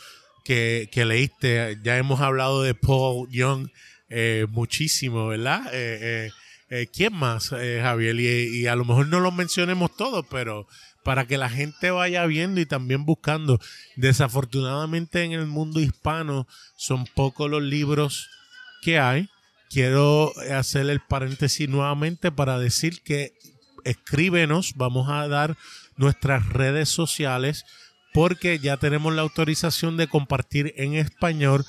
[0.43, 1.79] que, leíste.
[1.83, 3.69] Ya hemos hablado de Paul Young
[4.09, 5.67] eh, muchísimo, ¿verdad?
[5.73, 6.29] Eh,
[6.69, 8.19] eh, ¿Quién más, eh, Javier?
[8.19, 10.67] Y, a lo mejor no lo mencionemos todos, pero
[11.03, 13.59] para que la gente vaya viendo y también buscando.
[13.95, 18.29] Desafortunadamente en el mundo hispano son pocos los libros
[18.81, 19.29] que hay.
[19.69, 23.33] Quiero hacer el paréntesis nuevamente para decir que
[23.83, 25.57] escríbenos, vamos a dar
[25.97, 27.65] nuestras redes sociales
[28.13, 31.65] porque ya tenemos la autorización de compartir en español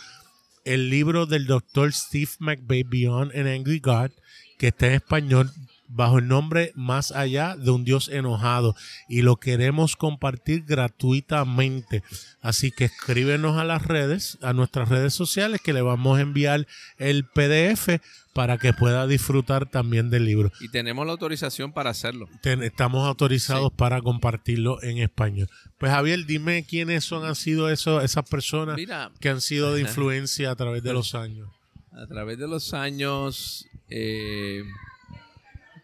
[0.64, 4.10] el libro del doctor Steve McVeigh Beyond an Angry God
[4.58, 5.50] que está en español
[5.88, 8.74] bajo el nombre Más allá de un Dios enojado
[9.08, 12.02] y lo queremos compartir gratuitamente.
[12.40, 16.66] Así que escríbenos a las redes, a nuestras redes sociales que le vamos a enviar
[16.98, 18.00] el PDF
[18.32, 20.52] para que pueda disfrutar también del libro.
[20.60, 22.28] Y tenemos la autorización para hacerlo.
[22.42, 25.48] estamos autorizados para compartirlo en español.
[25.78, 28.78] Pues Javier, dime quiénes son han sido esos, esas personas
[29.20, 31.48] que han sido de influencia a través de los años.
[31.92, 34.64] A través de los años, eh,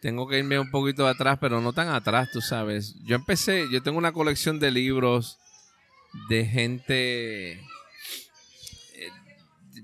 [0.01, 2.95] tengo que irme un poquito atrás, pero no tan atrás, tú sabes.
[3.05, 5.39] Yo empecé, yo tengo una colección de libros
[6.29, 7.61] de gente eh,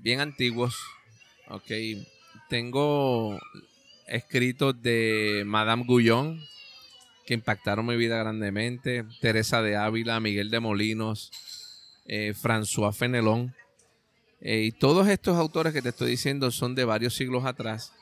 [0.01, 0.75] bien antiguos.
[1.47, 1.71] Ok.
[2.49, 3.39] Tengo
[4.07, 6.41] escritos de Madame Guyon
[7.29, 11.31] que impactaron mi vida grandemente, Teresa de Ávila, Miguel de Molinos,
[12.07, 13.53] eh, François Fenelón.
[14.41, 17.93] Eh, y todos estos autores que te estoy diciendo son de varios siglos atrás,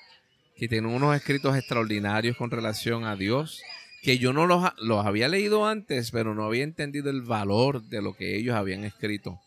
[0.57, 3.61] que tienen unos escritos extraordinarios con relación a Dios,
[4.01, 8.01] que yo no los, los había leído antes, pero no había entendido el valor de
[8.01, 9.39] lo que ellos habían escrito,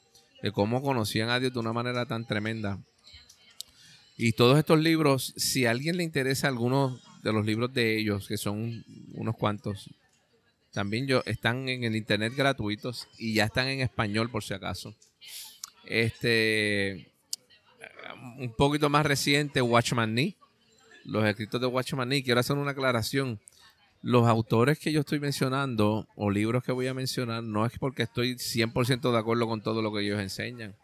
[0.42, 2.78] de cómo conocían a Dios de una manera tan tremenda.
[4.16, 8.28] Y todos estos libros, si a alguien le interesa alguno de los libros de ellos,
[8.28, 8.84] que son
[9.14, 9.90] unos cuantos,
[10.72, 14.94] también yo, están en el internet gratuitos y ya están en español por si acaso.
[15.84, 17.11] Este,
[18.38, 20.36] un poquito más reciente, Watchman Nee.
[21.05, 22.22] Los escritos de Watchman Nee.
[22.22, 23.40] Quiero hacer una aclaración.
[24.03, 28.05] Los autores que yo estoy mencionando o libros que voy a mencionar no es porque
[28.05, 30.74] estoy 100% de acuerdo con todo lo que ellos enseñan,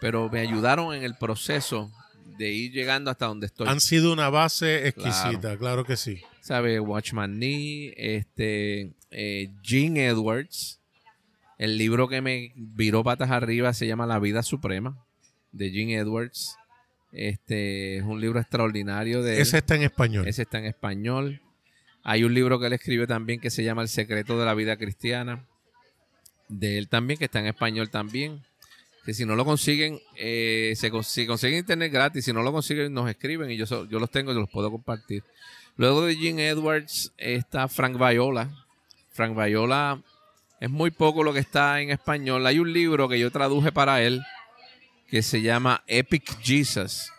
[0.00, 1.90] pero me ayudaron en el proceso
[2.38, 3.68] de ir llegando hasta donde estoy.
[3.68, 6.22] Han sido una base exquisita, claro, que sí.
[6.40, 6.80] ¿Sabe?
[6.80, 10.80] Watchman Nee, este, eh, Gene Edwards.
[11.58, 15.04] El libro que me viró patas arriba se llama La vida suprema,
[15.52, 16.56] de Gene Edwards.
[17.12, 20.28] Este es un libro extraordinario de Ese está en español.
[20.28, 21.40] Ese está en español.
[22.02, 24.76] Hay un libro que él escribe también que se llama El secreto de la vida
[24.76, 25.46] cristiana.
[26.48, 28.42] De él también, que está en español también
[29.08, 32.92] que si no lo consiguen, eh, se, si consiguen internet gratis, si no lo consiguen,
[32.92, 35.24] nos escriben y yo, yo los tengo y los puedo compartir.
[35.78, 38.50] Luego de Gene Edwards está Frank Viola.
[39.12, 40.02] Frank Viola
[40.60, 42.46] es muy poco lo que está en español.
[42.46, 44.20] Hay un libro que yo traduje para él
[45.08, 47.10] que se llama Epic Jesus.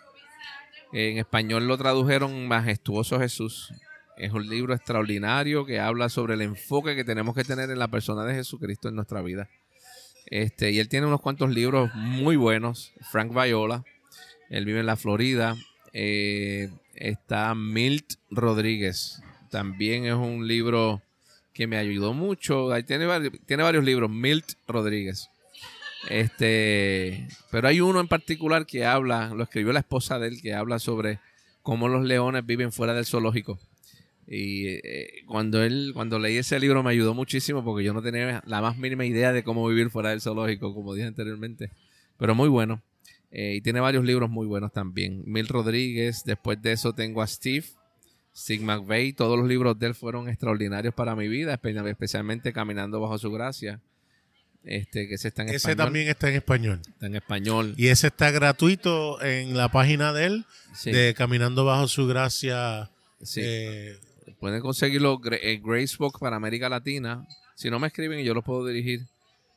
[0.94, 3.74] En español lo tradujeron Majestuoso Jesús.
[4.18, 7.88] Es un libro extraordinario que habla sobre el enfoque que tenemos que tener en la
[7.88, 9.50] persona de Jesucristo en nuestra vida.
[10.26, 12.92] Este, y él tiene unos cuantos libros muy buenos.
[13.12, 13.84] Frank Viola.
[14.50, 15.56] Él vive en la Florida.
[15.94, 19.22] Eh, está Milt Rodríguez.
[19.50, 21.02] También es un libro
[21.54, 22.72] que me ayudó mucho.
[22.72, 24.10] Ahí tiene, tiene varios libros.
[24.10, 25.30] Milt Rodríguez.
[26.08, 30.54] Este, pero hay uno en particular que habla, lo escribió la esposa de él, que
[30.54, 31.20] habla sobre
[31.62, 33.60] cómo los leones viven fuera del zoológico.
[34.32, 38.44] Y eh, cuando él, cuando leí ese libro me ayudó muchísimo porque yo no tenía
[38.46, 41.72] la más mínima idea de cómo vivir fuera del zoológico, como dije anteriormente.
[42.18, 42.82] Pero muy bueno.
[43.32, 45.24] Eh, y tiene varios libros muy buenos también.
[45.26, 47.66] Mil Rodríguez, después de eso tengo a Steve,
[48.36, 49.14] Steve McVeigh.
[49.14, 53.82] Todos los libros de él fueron extraordinarios para mi vida, especialmente Caminando bajo su gracia.
[54.64, 56.82] Este, que ese está en ese también está en español.
[56.88, 57.74] Está en español.
[57.78, 60.46] Y ese está gratuito en la página de él,
[60.86, 62.92] de Caminando bajo su gracia.
[63.22, 63.42] Sí.
[63.44, 63.98] Eh,
[64.40, 67.28] Pueden conseguirlo en Gracebook para América Latina.
[67.56, 69.02] Si no me escriben, yo los puedo dirigir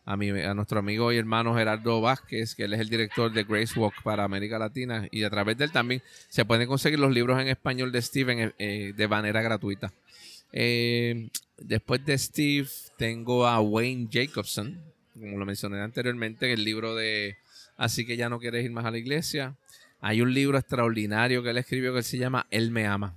[0.04, 3.44] a, mi, a nuestro amigo y hermano Gerardo Vázquez, que él es el director de
[3.44, 5.06] Gracewalk para América Latina.
[5.12, 8.38] Y a través de él también se pueden conseguir los libros en español de Steven
[8.40, 9.92] eh, eh, de manera gratuita.
[10.52, 11.28] Eh,
[11.58, 14.82] después de Steve, tengo a Wayne Jacobson,
[15.14, 17.36] como lo mencioné anteriormente, el libro de
[17.76, 19.56] Así que ya no quieres ir más a la iglesia.
[20.00, 23.16] Hay un libro extraordinario que él escribió que se llama Él me ama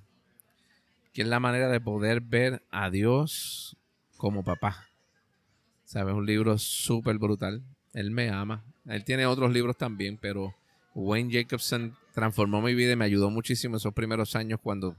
[1.16, 3.78] que es la manera de poder ver a Dios
[4.18, 4.90] como papá.
[5.86, 6.14] ¿Sabes?
[6.14, 7.64] Un libro súper brutal.
[7.94, 8.66] Él me ama.
[8.86, 10.54] Él tiene otros libros también, pero
[10.94, 14.98] Wayne Jacobson transformó mi vida y me ayudó muchísimo esos primeros años cuando,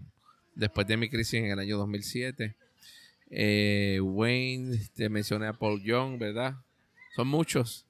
[0.55, 2.57] después de mi crisis en el año 2007.
[3.29, 6.55] Eh, Wayne, te mencioné a Paul Young, ¿verdad?
[7.17, 7.87] Son muchos.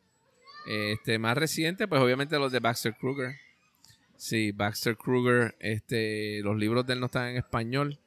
[0.66, 3.36] Este, más reciente, pues obviamente los de Baxter Kruger.
[4.16, 7.98] Sí, Baxter Kruger, este, los libros de él no están en español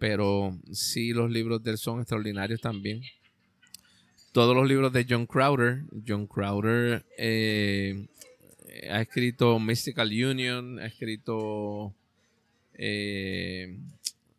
[0.00, 3.02] pero sí los libros de él son extraordinarios también.
[4.32, 5.82] Todos los libros de John Crowder.
[6.08, 8.06] John Crowder eh,
[8.90, 11.92] ha escrito Mystical Union, ha escrito
[12.72, 13.76] eh,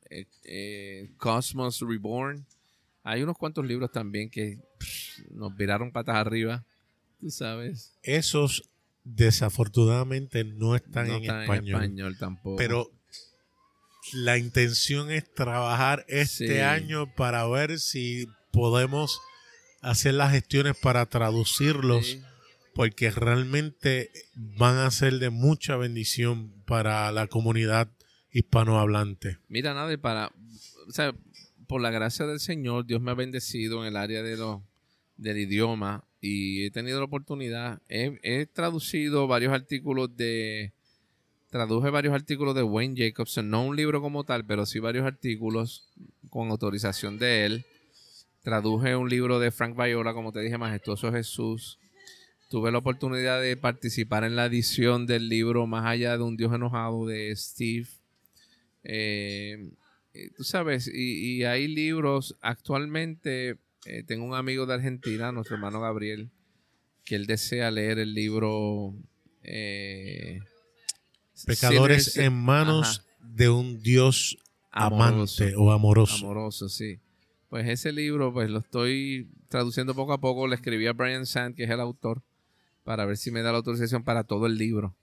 [0.10, 2.44] eh, Cosmos Reborn.
[3.04, 4.60] Hay unos cuantos libros también que
[5.32, 6.66] nos viraron patas arriba,
[7.20, 7.94] tú sabes.
[8.04, 8.70] Esos
[9.04, 12.58] desafortunadamente no están, en, están español, en español tampoco.
[12.58, 12.92] Pero
[14.14, 19.20] la intención es trabajar este año para ver si podemos
[19.82, 22.20] hacer las gestiones para traducirlos,
[22.76, 27.90] porque realmente van a ser de mucha bendición para la comunidad
[28.32, 29.38] hispanohablante.
[29.50, 30.32] Mira, nada, para,
[30.88, 31.14] o sea,
[31.72, 34.38] por la gracia del Señor, Dios me ha bendecido en el área de
[35.16, 40.74] del idioma y he tenido la oportunidad, he traducido varios artículos de
[41.50, 45.88] traduje varios artículos de Wayne Jacobson, no un libro como tal, pero sí varios artículos
[46.30, 47.66] con autorización de él.
[48.44, 51.80] Traduje un libro de Frank Viola, como te dije, Majestuoso Jesús.
[52.50, 56.54] Tuve la oportunidad de participar en la edición del libro Más allá de un Dios
[56.54, 57.88] enojado de Steve.
[58.84, 59.72] Eh,
[60.36, 66.30] tú sabes, y, hay libros, actualmente eh, tengo un amigo de Argentina, nuestro hermano Gabriel,
[67.04, 68.94] que él desea leer el libro...
[71.46, 74.38] Pecadores en manos de un Dios
[74.72, 76.26] amante o amoroso.
[76.26, 77.00] Amoroso, sí.
[77.50, 80.48] Pues ese libro, pues lo estoy traduciendo poco a poco.
[80.48, 82.22] Le escribí a Brian Sand, que es el autor,
[82.84, 84.96] para ver si me da la autorización para todo el libro.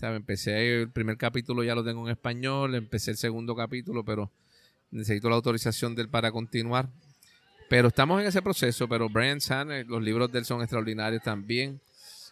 [0.00, 2.74] Empecé el primer capítulo, ya lo tengo en español.
[2.74, 4.32] Empecé el segundo capítulo, pero
[4.92, 6.88] necesito la autorización de él para continuar.
[7.68, 8.86] Pero estamos en ese proceso.
[8.86, 11.80] Pero Brian Sand, eh, los libros de él son extraordinarios también.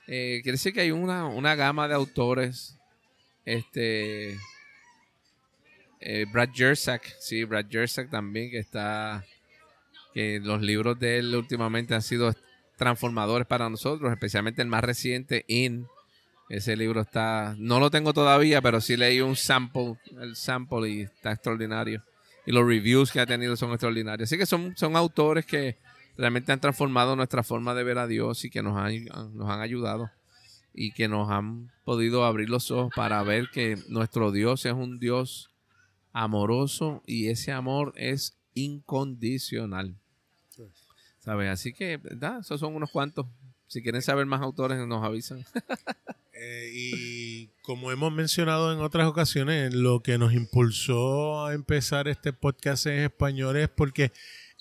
[0.07, 2.77] Eh, quiere decir que hay una, una gama de autores.
[3.45, 4.39] Este.
[6.03, 9.25] Eh, Brad Jersak, sí, Brad Jersak también, que está.
[10.13, 12.35] Que los libros de él últimamente han sido
[12.77, 15.87] transformadores para nosotros, especialmente el más reciente, In.
[16.49, 21.01] Ese libro está, no lo tengo todavía, pero sí leí un sample, el sample y
[21.03, 22.03] está extraordinario.
[22.51, 24.29] Y los reviews que ha tenido son extraordinarios.
[24.29, 25.79] Así que son, son autores que
[26.17, 29.61] realmente han transformado nuestra forma de ver a Dios y que nos han, nos han
[29.61, 30.11] ayudado
[30.75, 34.99] y que nos han podido abrir los ojos para ver que nuestro Dios es un
[34.99, 35.53] Dios
[36.13, 39.95] amoroso y ese amor es incondicional.
[41.21, 41.51] ¿Sabes?
[41.51, 42.41] Así que, ¿verdad?
[42.41, 43.27] Esos son unos cuantos.
[43.71, 45.45] Si quieren saber más autores, nos avisan.
[46.43, 52.33] Eh, y como hemos mencionado en otras ocasiones, lo que nos impulsó a empezar este
[52.33, 54.11] podcast en español es porque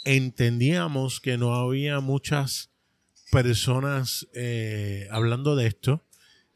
[0.04, 2.70] entendíamos que no había muchas
[3.32, 6.04] personas eh, hablando de esto.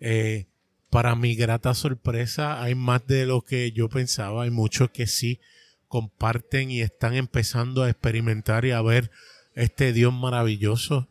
[0.01, 0.47] Eh,
[0.89, 4.43] para mi grata sorpresa, hay más de lo que yo pensaba.
[4.43, 5.39] Hay muchos que sí
[5.87, 9.09] comparten y están empezando a experimentar y a ver
[9.55, 11.07] este Dios maravilloso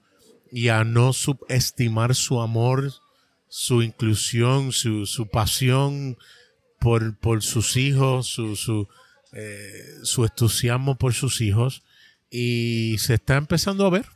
[0.53, 2.93] y a no subestimar su amor,
[3.49, 6.19] su inclusión, su, su pasión
[6.79, 8.87] por, por, sus hijos, su, su,
[9.33, 11.83] eh, su, entusiasmo por sus hijos.
[12.31, 14.07] Y se está empezando a ver.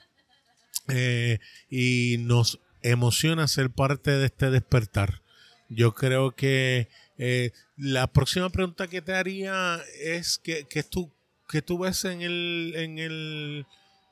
[0.88, 1.38] Eh,
[1.70, 5.22] y nos emociona ser parte de este despertar.
[5.70, 11.10] Yo creo que eh, la próxima pregunta que te haría es que, que tú,
[11.48, 13.66] que tú ves en el, en el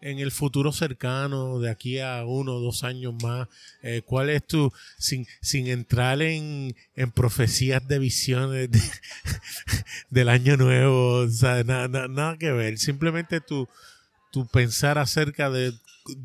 [0.05, 3.49] en el futuro cercano, de aquí a uno o dos años más?
[3.83, 8.69] Eh, ¿Cuál es tu, sin, sin entrar en, en profecías de visiones
[10.11, 13.67] del año nuevo, o sea, nada, nada que ver, simplemente tu,
[14.31, 15.73] tu pensar acerca de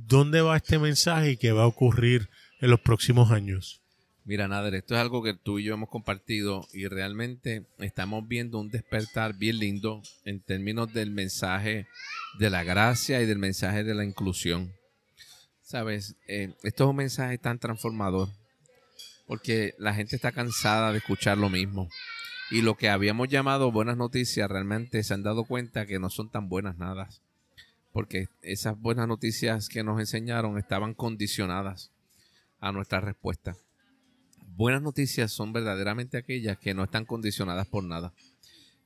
[0.07, 2.27] dónde va este mensaje y qué va a ocurrir
[2.59, 3.79] en los próximos años?
[4.25, 8.59] Mira, Nader, esto es algo que tú y yo hemos compartido y realmente estamos viendo
[8.59, 11.87] un despertar bien lindo en términos del mensaje
[12.37, 14.73] de la gracia y del mensaje de la inclusión.
[15.61, 18.29] Sabes, eh, esto es un mensaje tan transformador
[19.27, 21.89] porque la gente está cansada de escuchar lo mismo.
[22.51, 26.31] Y lo que habíamos llamado buenas noticias realmente se han dado cuenta que no son
[26.31, 27.09] tan buenas nada.
[27.91, 31.91] Porque esas buenas noticias que nos enseñaron estaban condicionadas
[32.59, 33.55] a nuestra respuesta
[34.59, 38.11] buenas noticias son verdaderamente aquellas que no están condicionadas por nada.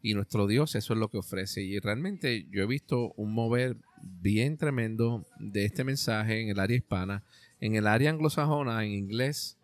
[0.04, 1.64] Y nuestro Dios eso es lo que ofrece.
[1.64, 6.76] Y realmente yo he visto un mover bien tremendo de este mensaje en el área
[6.76, 7.24] hispana.
[7.62, 9.58] En el área anglosajona, en inglés,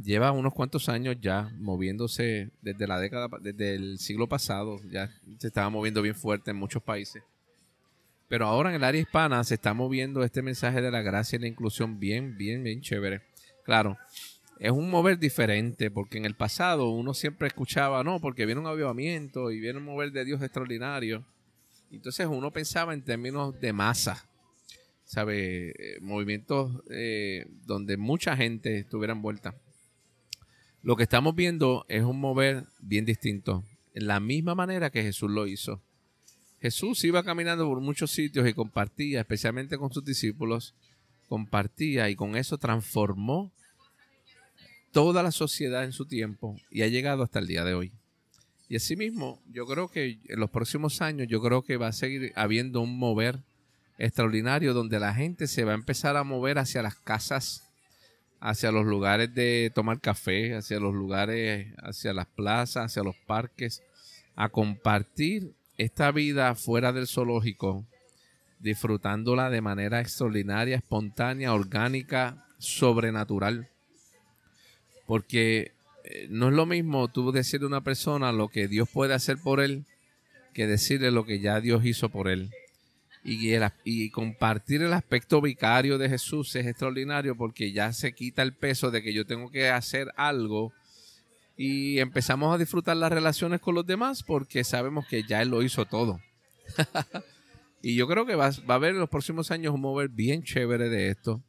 [0.00, 4.80] lleva unos cuantos años ya moviéndose desde la década, desde el siglo pasado.
[4.88, 7.24] Ya se estaba moviendo bien fuerte en muchos países.
[8.28, 11.40] Pero ahora en el área hispana se está moviendo este mensaje de la gracia y
[11.40, 13.22] la inclusión bien, bien, bien chévere.
[13.64, 13.98] Claro,
[14.62, 18.68] es un mover diferente, porque en el pasado uno siempre escuchaba, no, porque viene un
[18.68, 21.24] avivamiento y viene un mover de Dios extraordinario.
[21.90, 24.24] Entonces uno pensaba en términos de masa,
[25.04, 25.70] ¿sabe?
[25.70, 29.56] Eh, movimientos eh, donde mucha gente estuviera envuelta.
[30.84, 35.28] Lo que estamos viendo es un mover bien distinto, en la misma manera que Jesús
[35.28, 35.82] lo hizo.
[36.60, 40.76] Jesús iba caminando por muchos sitios y compartía, especialmente con sus discípulos,
[41.28, 43.50] compartía y con eso transformó
[44.92, 47.92] toda la sociedad en su tiempo y ha llegado hasta el día de hoy.
[48.68, 52.32] Y asimismo, yo creo que en los próximos años, yo creo que va a seguir
[52.36, 53.40] habiendo un mover
[53.98, 57.68] extraordinario donde la gente se va a empezar a mover hacia las casas,
[58.40, 63.82] hacia los lugares de tomar café, hacia los lugares, hacia las plazas, hacia los parques,
[64.34, 67.86] a compartir esta vida fuera del zoológico,
[68.58, 73.71] disfrutándola de manera extraordinaria, espontánea, orgánica, sobrenatural.
[75.12, 75.72] Porque
[76.04, 79.36] eh, no es lo mismo tú decirle a una persona lo que Dios puede hacer
[79.36, 79.84] por él
[80.54, 82.48] que decirle lo que ya Dios hizo por él.
[83.22, 83.52] Y,
[83.84, 88.90] y compartir el aspecto vicario de Jesús es extraordinario porque ya se quita el peso
[88.90, 90.72] de que yo tengo que hacer algo
[91.58, 95.62] y empezamos a disfrutar las relaciones con los demás porque sabemos que ya Él lo
[95.62, 96.20] hizo todo.
[97.82, 100.42] y yo creo que va, va, a haber en los próximos años un mover bien
[100.42, 101.42] chévere de esto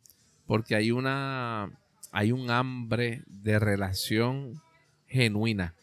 [0.47, 1.71] porque hay una
[2.13, 4.61] hay un hambre de relación
[5.07, 5.73] genuina.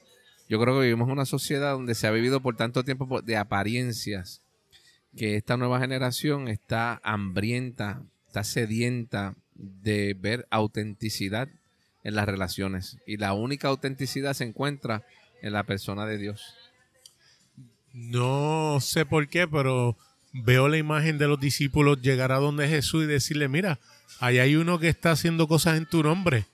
[0.48, 3.36] Yo creo que vivimos en una sociedad donde se ha vivido por tanto tiempo de
[3.36, 4.42] apariencias
[5.16, 11.48] que esta nueva generación está hambrienta, está sedienta de ver autenticidad
[12.04, 12.98] en las relaciones.
[13.06, 15.02] Y la única autenticidad se encuentra
[15.42, 16.54] en la persona de Dios.
[17.92, 19.96] No sé por qué, pero
[20.32, 23.80] veo la imagen de los discípulos llegar a donde Jesús y decirle, mira,
[24.20, 26.46] ahí hay uno que está haciendo cosas en tu nombre.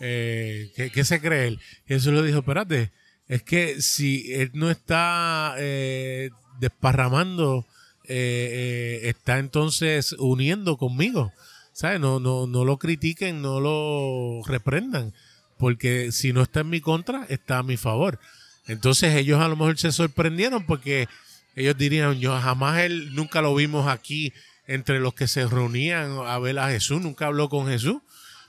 [0.00, 1.60] Eh, ¿qué, se cree él?
[1.86, 2.92] Jesús le dijo, espérate,
[3.28, 7.66] es que si él no está eh, desparramando,
[8.06, 11.32] eh, está entonces uniendo conmigo.
[11.74, 12.00] ¿sabes?
[12.00, 15.12] No, no, no lo critiquen, no lo reprendan,
[15.58, 18.18] porque si no está en mi contra, está a mi favor.
[18.66, 21.08] Entonces ellos a lo mejor se sorprendieron porque
[21.54, 24.32] ellos dirían, yo jamás él, nunca lo vimos aquí
[24.66, 28.02] entre los que se reunían a ver a Jesús, nunca habló con Jesús,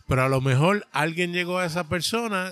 [0.07, 2.51] pero a lo mejor alguien llegó a esa persona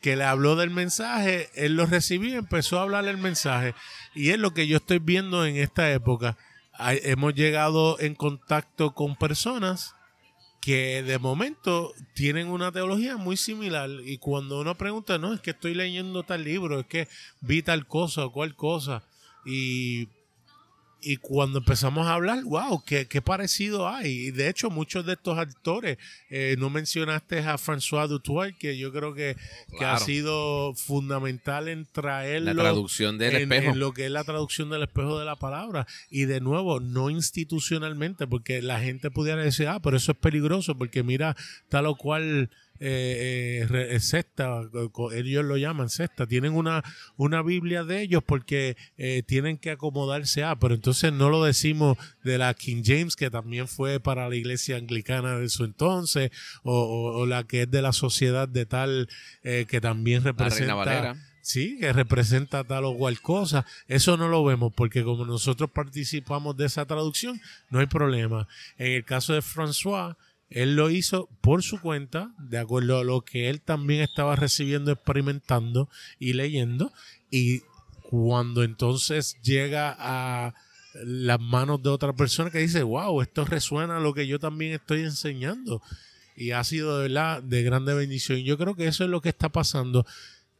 [0.00, 3.74] que le habló del mensaje, él lo recibió y empezó a hablar el mensaje.
[4.14, 6.36] Y es lo que yo estoy viendo en esta época
[6.78, 9.94] hemos llegado en contacto con personas
[10.60, 15.50] que de momento tienen una teología muy similar y cuando uno pregunta, no, es que
[15.50, 17.08] estoy leyendo tal libro, es que
[17.40, 19.04] vi tal cosa o cual cosa
[19.44, 20.08] y
[21.08, 24.26] y cuando empezamos a hablar, wow, qué, qué parecido hay.
[24.26, 25.98] Y de hecho, muchos de estos actores,
[26.30, 29.36] eh, no mencionaste a François Dutoit, que yo creo que,
[29.78, 32.54] que, ha sido fundamental en traerlo.
[32.54, 33.70] La traducción del espejo.
[33.70, 35.86] En lo que es la traducción del espejo de la palabra.
[36.10, 40.76] Y de nuevo, no institucionalmente, porque la gente pudiera decir, ah, pero eso es peligroso,
[40.76, 41.36] porque mira,
[41.68, 42.50] tal o cual
[42.80, 44.62] eh, eh, cesta,
[45.14, 46.82] ellos lo llaman cesta, tienen una,
[47.16, 51.98] una Biblia de ellos porque eh, tienen que acomodarse a, pero entonces no lo decimos
[52.24, 56.30] de la King James, que también fue para la iglesia anglicana de su entonces,
[56.62, 59.08] o, la que es de la sociedad de tal
[59.42, 61.16] eh, que también representa...
[61.46, 63.64] Sí, que representa tal o cual cosa.
[63.86, 68.48] Eso no lo vemos porque como nosotros participamos de esa traducción, no hay problema.
[68.78, 70.16] En el caso de François,
[70.48, 74.92] él lo hizo por su cuenta, de acuerdo a lo que él también estaba recibiendo,
[74.92, 75.88] experimentando
[76.18, 76.92] y leyendo.
[77.30, 77.62] Y
[78.02, 80.54] cuando entonces llega a
[81.04, 84.72] las manos de otra persona que dice, wow, esto resuena a lo que yo también
[84.72, 85.82] estoy enseñando.
[86.36, 88.38] Y ha sido de verdad de grande bendición.
[88.40, 90.06] Yo creo que eso es lo que está pasando.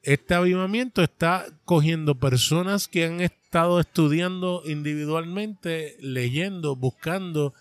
[0.02, 7.54] Este avivamiento está cogiendo personas que han estado estudiando individualmente, leyendo, buscando,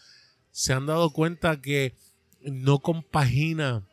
[0.52, 1.94] se han dado cuenta que
[2.46, 3.84] no compagina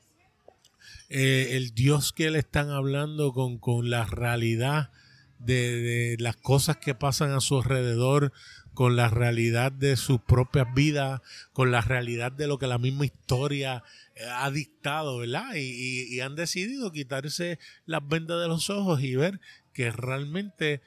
[1.09, 4.91] eh, el Dios que le están hablando con, la realidad
[5.39, 8.33] de, las cosas que pasan a su alrededor,
[8.75, 11.21] con la realidad de sus propias vidas,
[11.53, 13.85] con la realidad de lo que la misma historia
[14.15, 15.55] eh, ha dictado, ¿verdad?
[15.55, 19.41] Y, han decidido quitarse las vendas de los ojos y ver
[19.75, 20.81] que realmente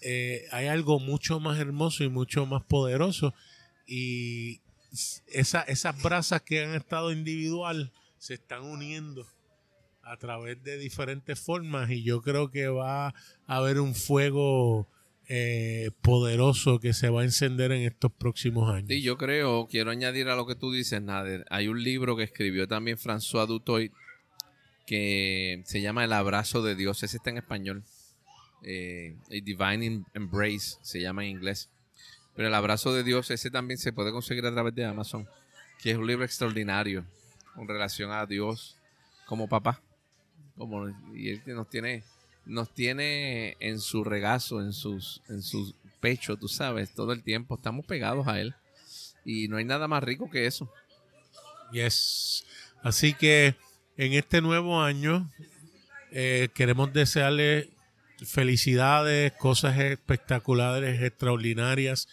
[0.00, 3.34] eh, hay algo mucho más hermoso y mucho más poderoso.
[3.86, 4.60] Y,
[5.26, 9.26] esa, esas brasas que han estado individual se están uniendo
[10.02, 13.14] a través de diferentes formas y yo creo que va a
[13.46, 14.88] haber un fuego
[15.28, 18.88] eh, poderoso que se va a encender en estos próximos años.
[18.88, 21.44] Sí, yo creo, quiero añadir a lo que tú dices, Nader.
[21.50, 23.92] Hay un libro que escribió también François Dutoit
[24.86, 27.02] que se llama El abrazo de Dios.
[27.02, 27.84] Ese está en español.
[28.64, 31.70] Eh, Divine Embrace se llama en inglés.
[32.34, 35.28] Pero el abrazo de Dios, ese también se puede conseguir a través de Amazon,
[35.82, 37.04] que es un libro extraordinario
[37.54, 38.76] con relación a Dios
[39.26, 39.80] como papá.
[40.56, 42.04] Como, y él nos tiene,
[42.46, 47.54] nos tiene en su regazo, en sus, en su pecho, tú sabes, todo el tiempo.
[47.54, 48.54] Estamos pegados a él.
[49.24, 50.72] Y no hay nada más rico que eso.
[51.72, 52.44] Yes.
[52.82, 53.56] Así que
[53.96, 55.30] en este nuevo año
[56.10, 57.71] eh, queremos desearle
[58.26, 62.08] felicidades, cosas espectaculares, extraordinarias.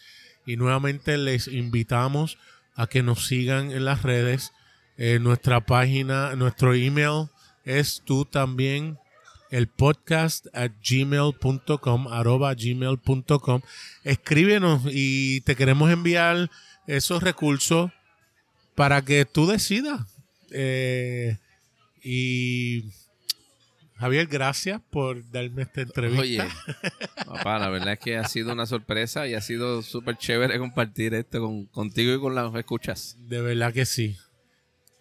[0.45, 2.37] Y nuevamente les invitamos
[2.75, 4.51] a que nos sigan en las redes.
[4.97, 7.29] En nuestra página, nuestro email
[7.63, 8.97] es tú también
[9.49, 13.61] el podcast at gmail.com, arroba gmail.com.
[14.03, 16.49] Escríbenos y te queremos enviar
[16.87, 17.91] esos recursos
[18.75, 20.01] para que tú decidas.
[20.51, 21.37] Eh,
[22.03, 22.85] y
[23.99, 26.21] Javier, gracias por darme esta entrevista.
[26.21, 26.43] Oye,
[27.25, 31.13] papá, la verdad es que ha sido una sorpresa y ha sido súper chévere compartir
[31.13, 33.17] esto con, contigo y con las escuchas.
[33.27, 34.15] De verdad que sí.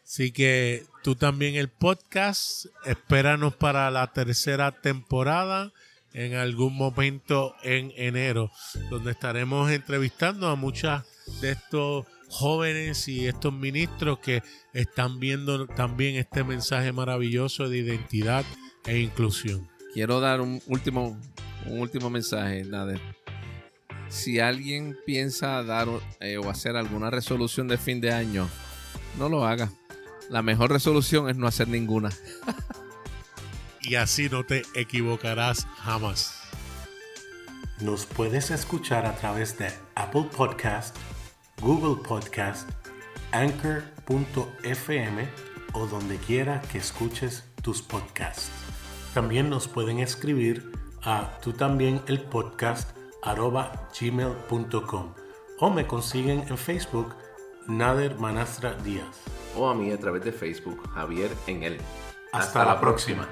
[0.02, 5.72] Así que tú también el podcast, espéranos para la tercera temporada
[6.12, 8.50] en algún momento en enero,
[8.90, 11.04] donde estaremos entrevistando a muchas
[11.40, 14.42] de estos jóvenes y estos ministros que
[14.72, 18.44] están viendo también este mensaje maravilloso de identidad
[18.88, 19.68] e inclusión.
[19.94, 21.18] Quiero dar un último,
[21.66, 23.00] un último mensaje, Nader.
[24.08, 25.88] Si alguien piensa dar
[26.20, 28.48] eh, o hacer alguna resolución de fin de año,
[29.18, 29.70] no lo haga
[30.28, 32.10] la mejor resolución es no hacer ninguna.
[33.82, 36.34] y así no te equivocarás jamás.
[37.80, 40.96] Nos puedes escuchar a través de Apple Podcast,
[41.60, 42.68] Google Podcast,
[43.32, 45.28] Anchor.fm
[45.72, 48.67] o donde quiera que escuches tus podcasts.
[49.18, 50.70] También nos pueden escribir
[51.02, 52.96] a tú también el podcast
[54.00, 55.14] gmail.com
[55.58, 57.16] o me consiguen en Facebook
[57.66, 59.24] Nader Manastra Díaz
[59.56, 61.78] o a mí a través de Facebook, Javier en él.
[62.32, 63.28] Hasta, la próxima.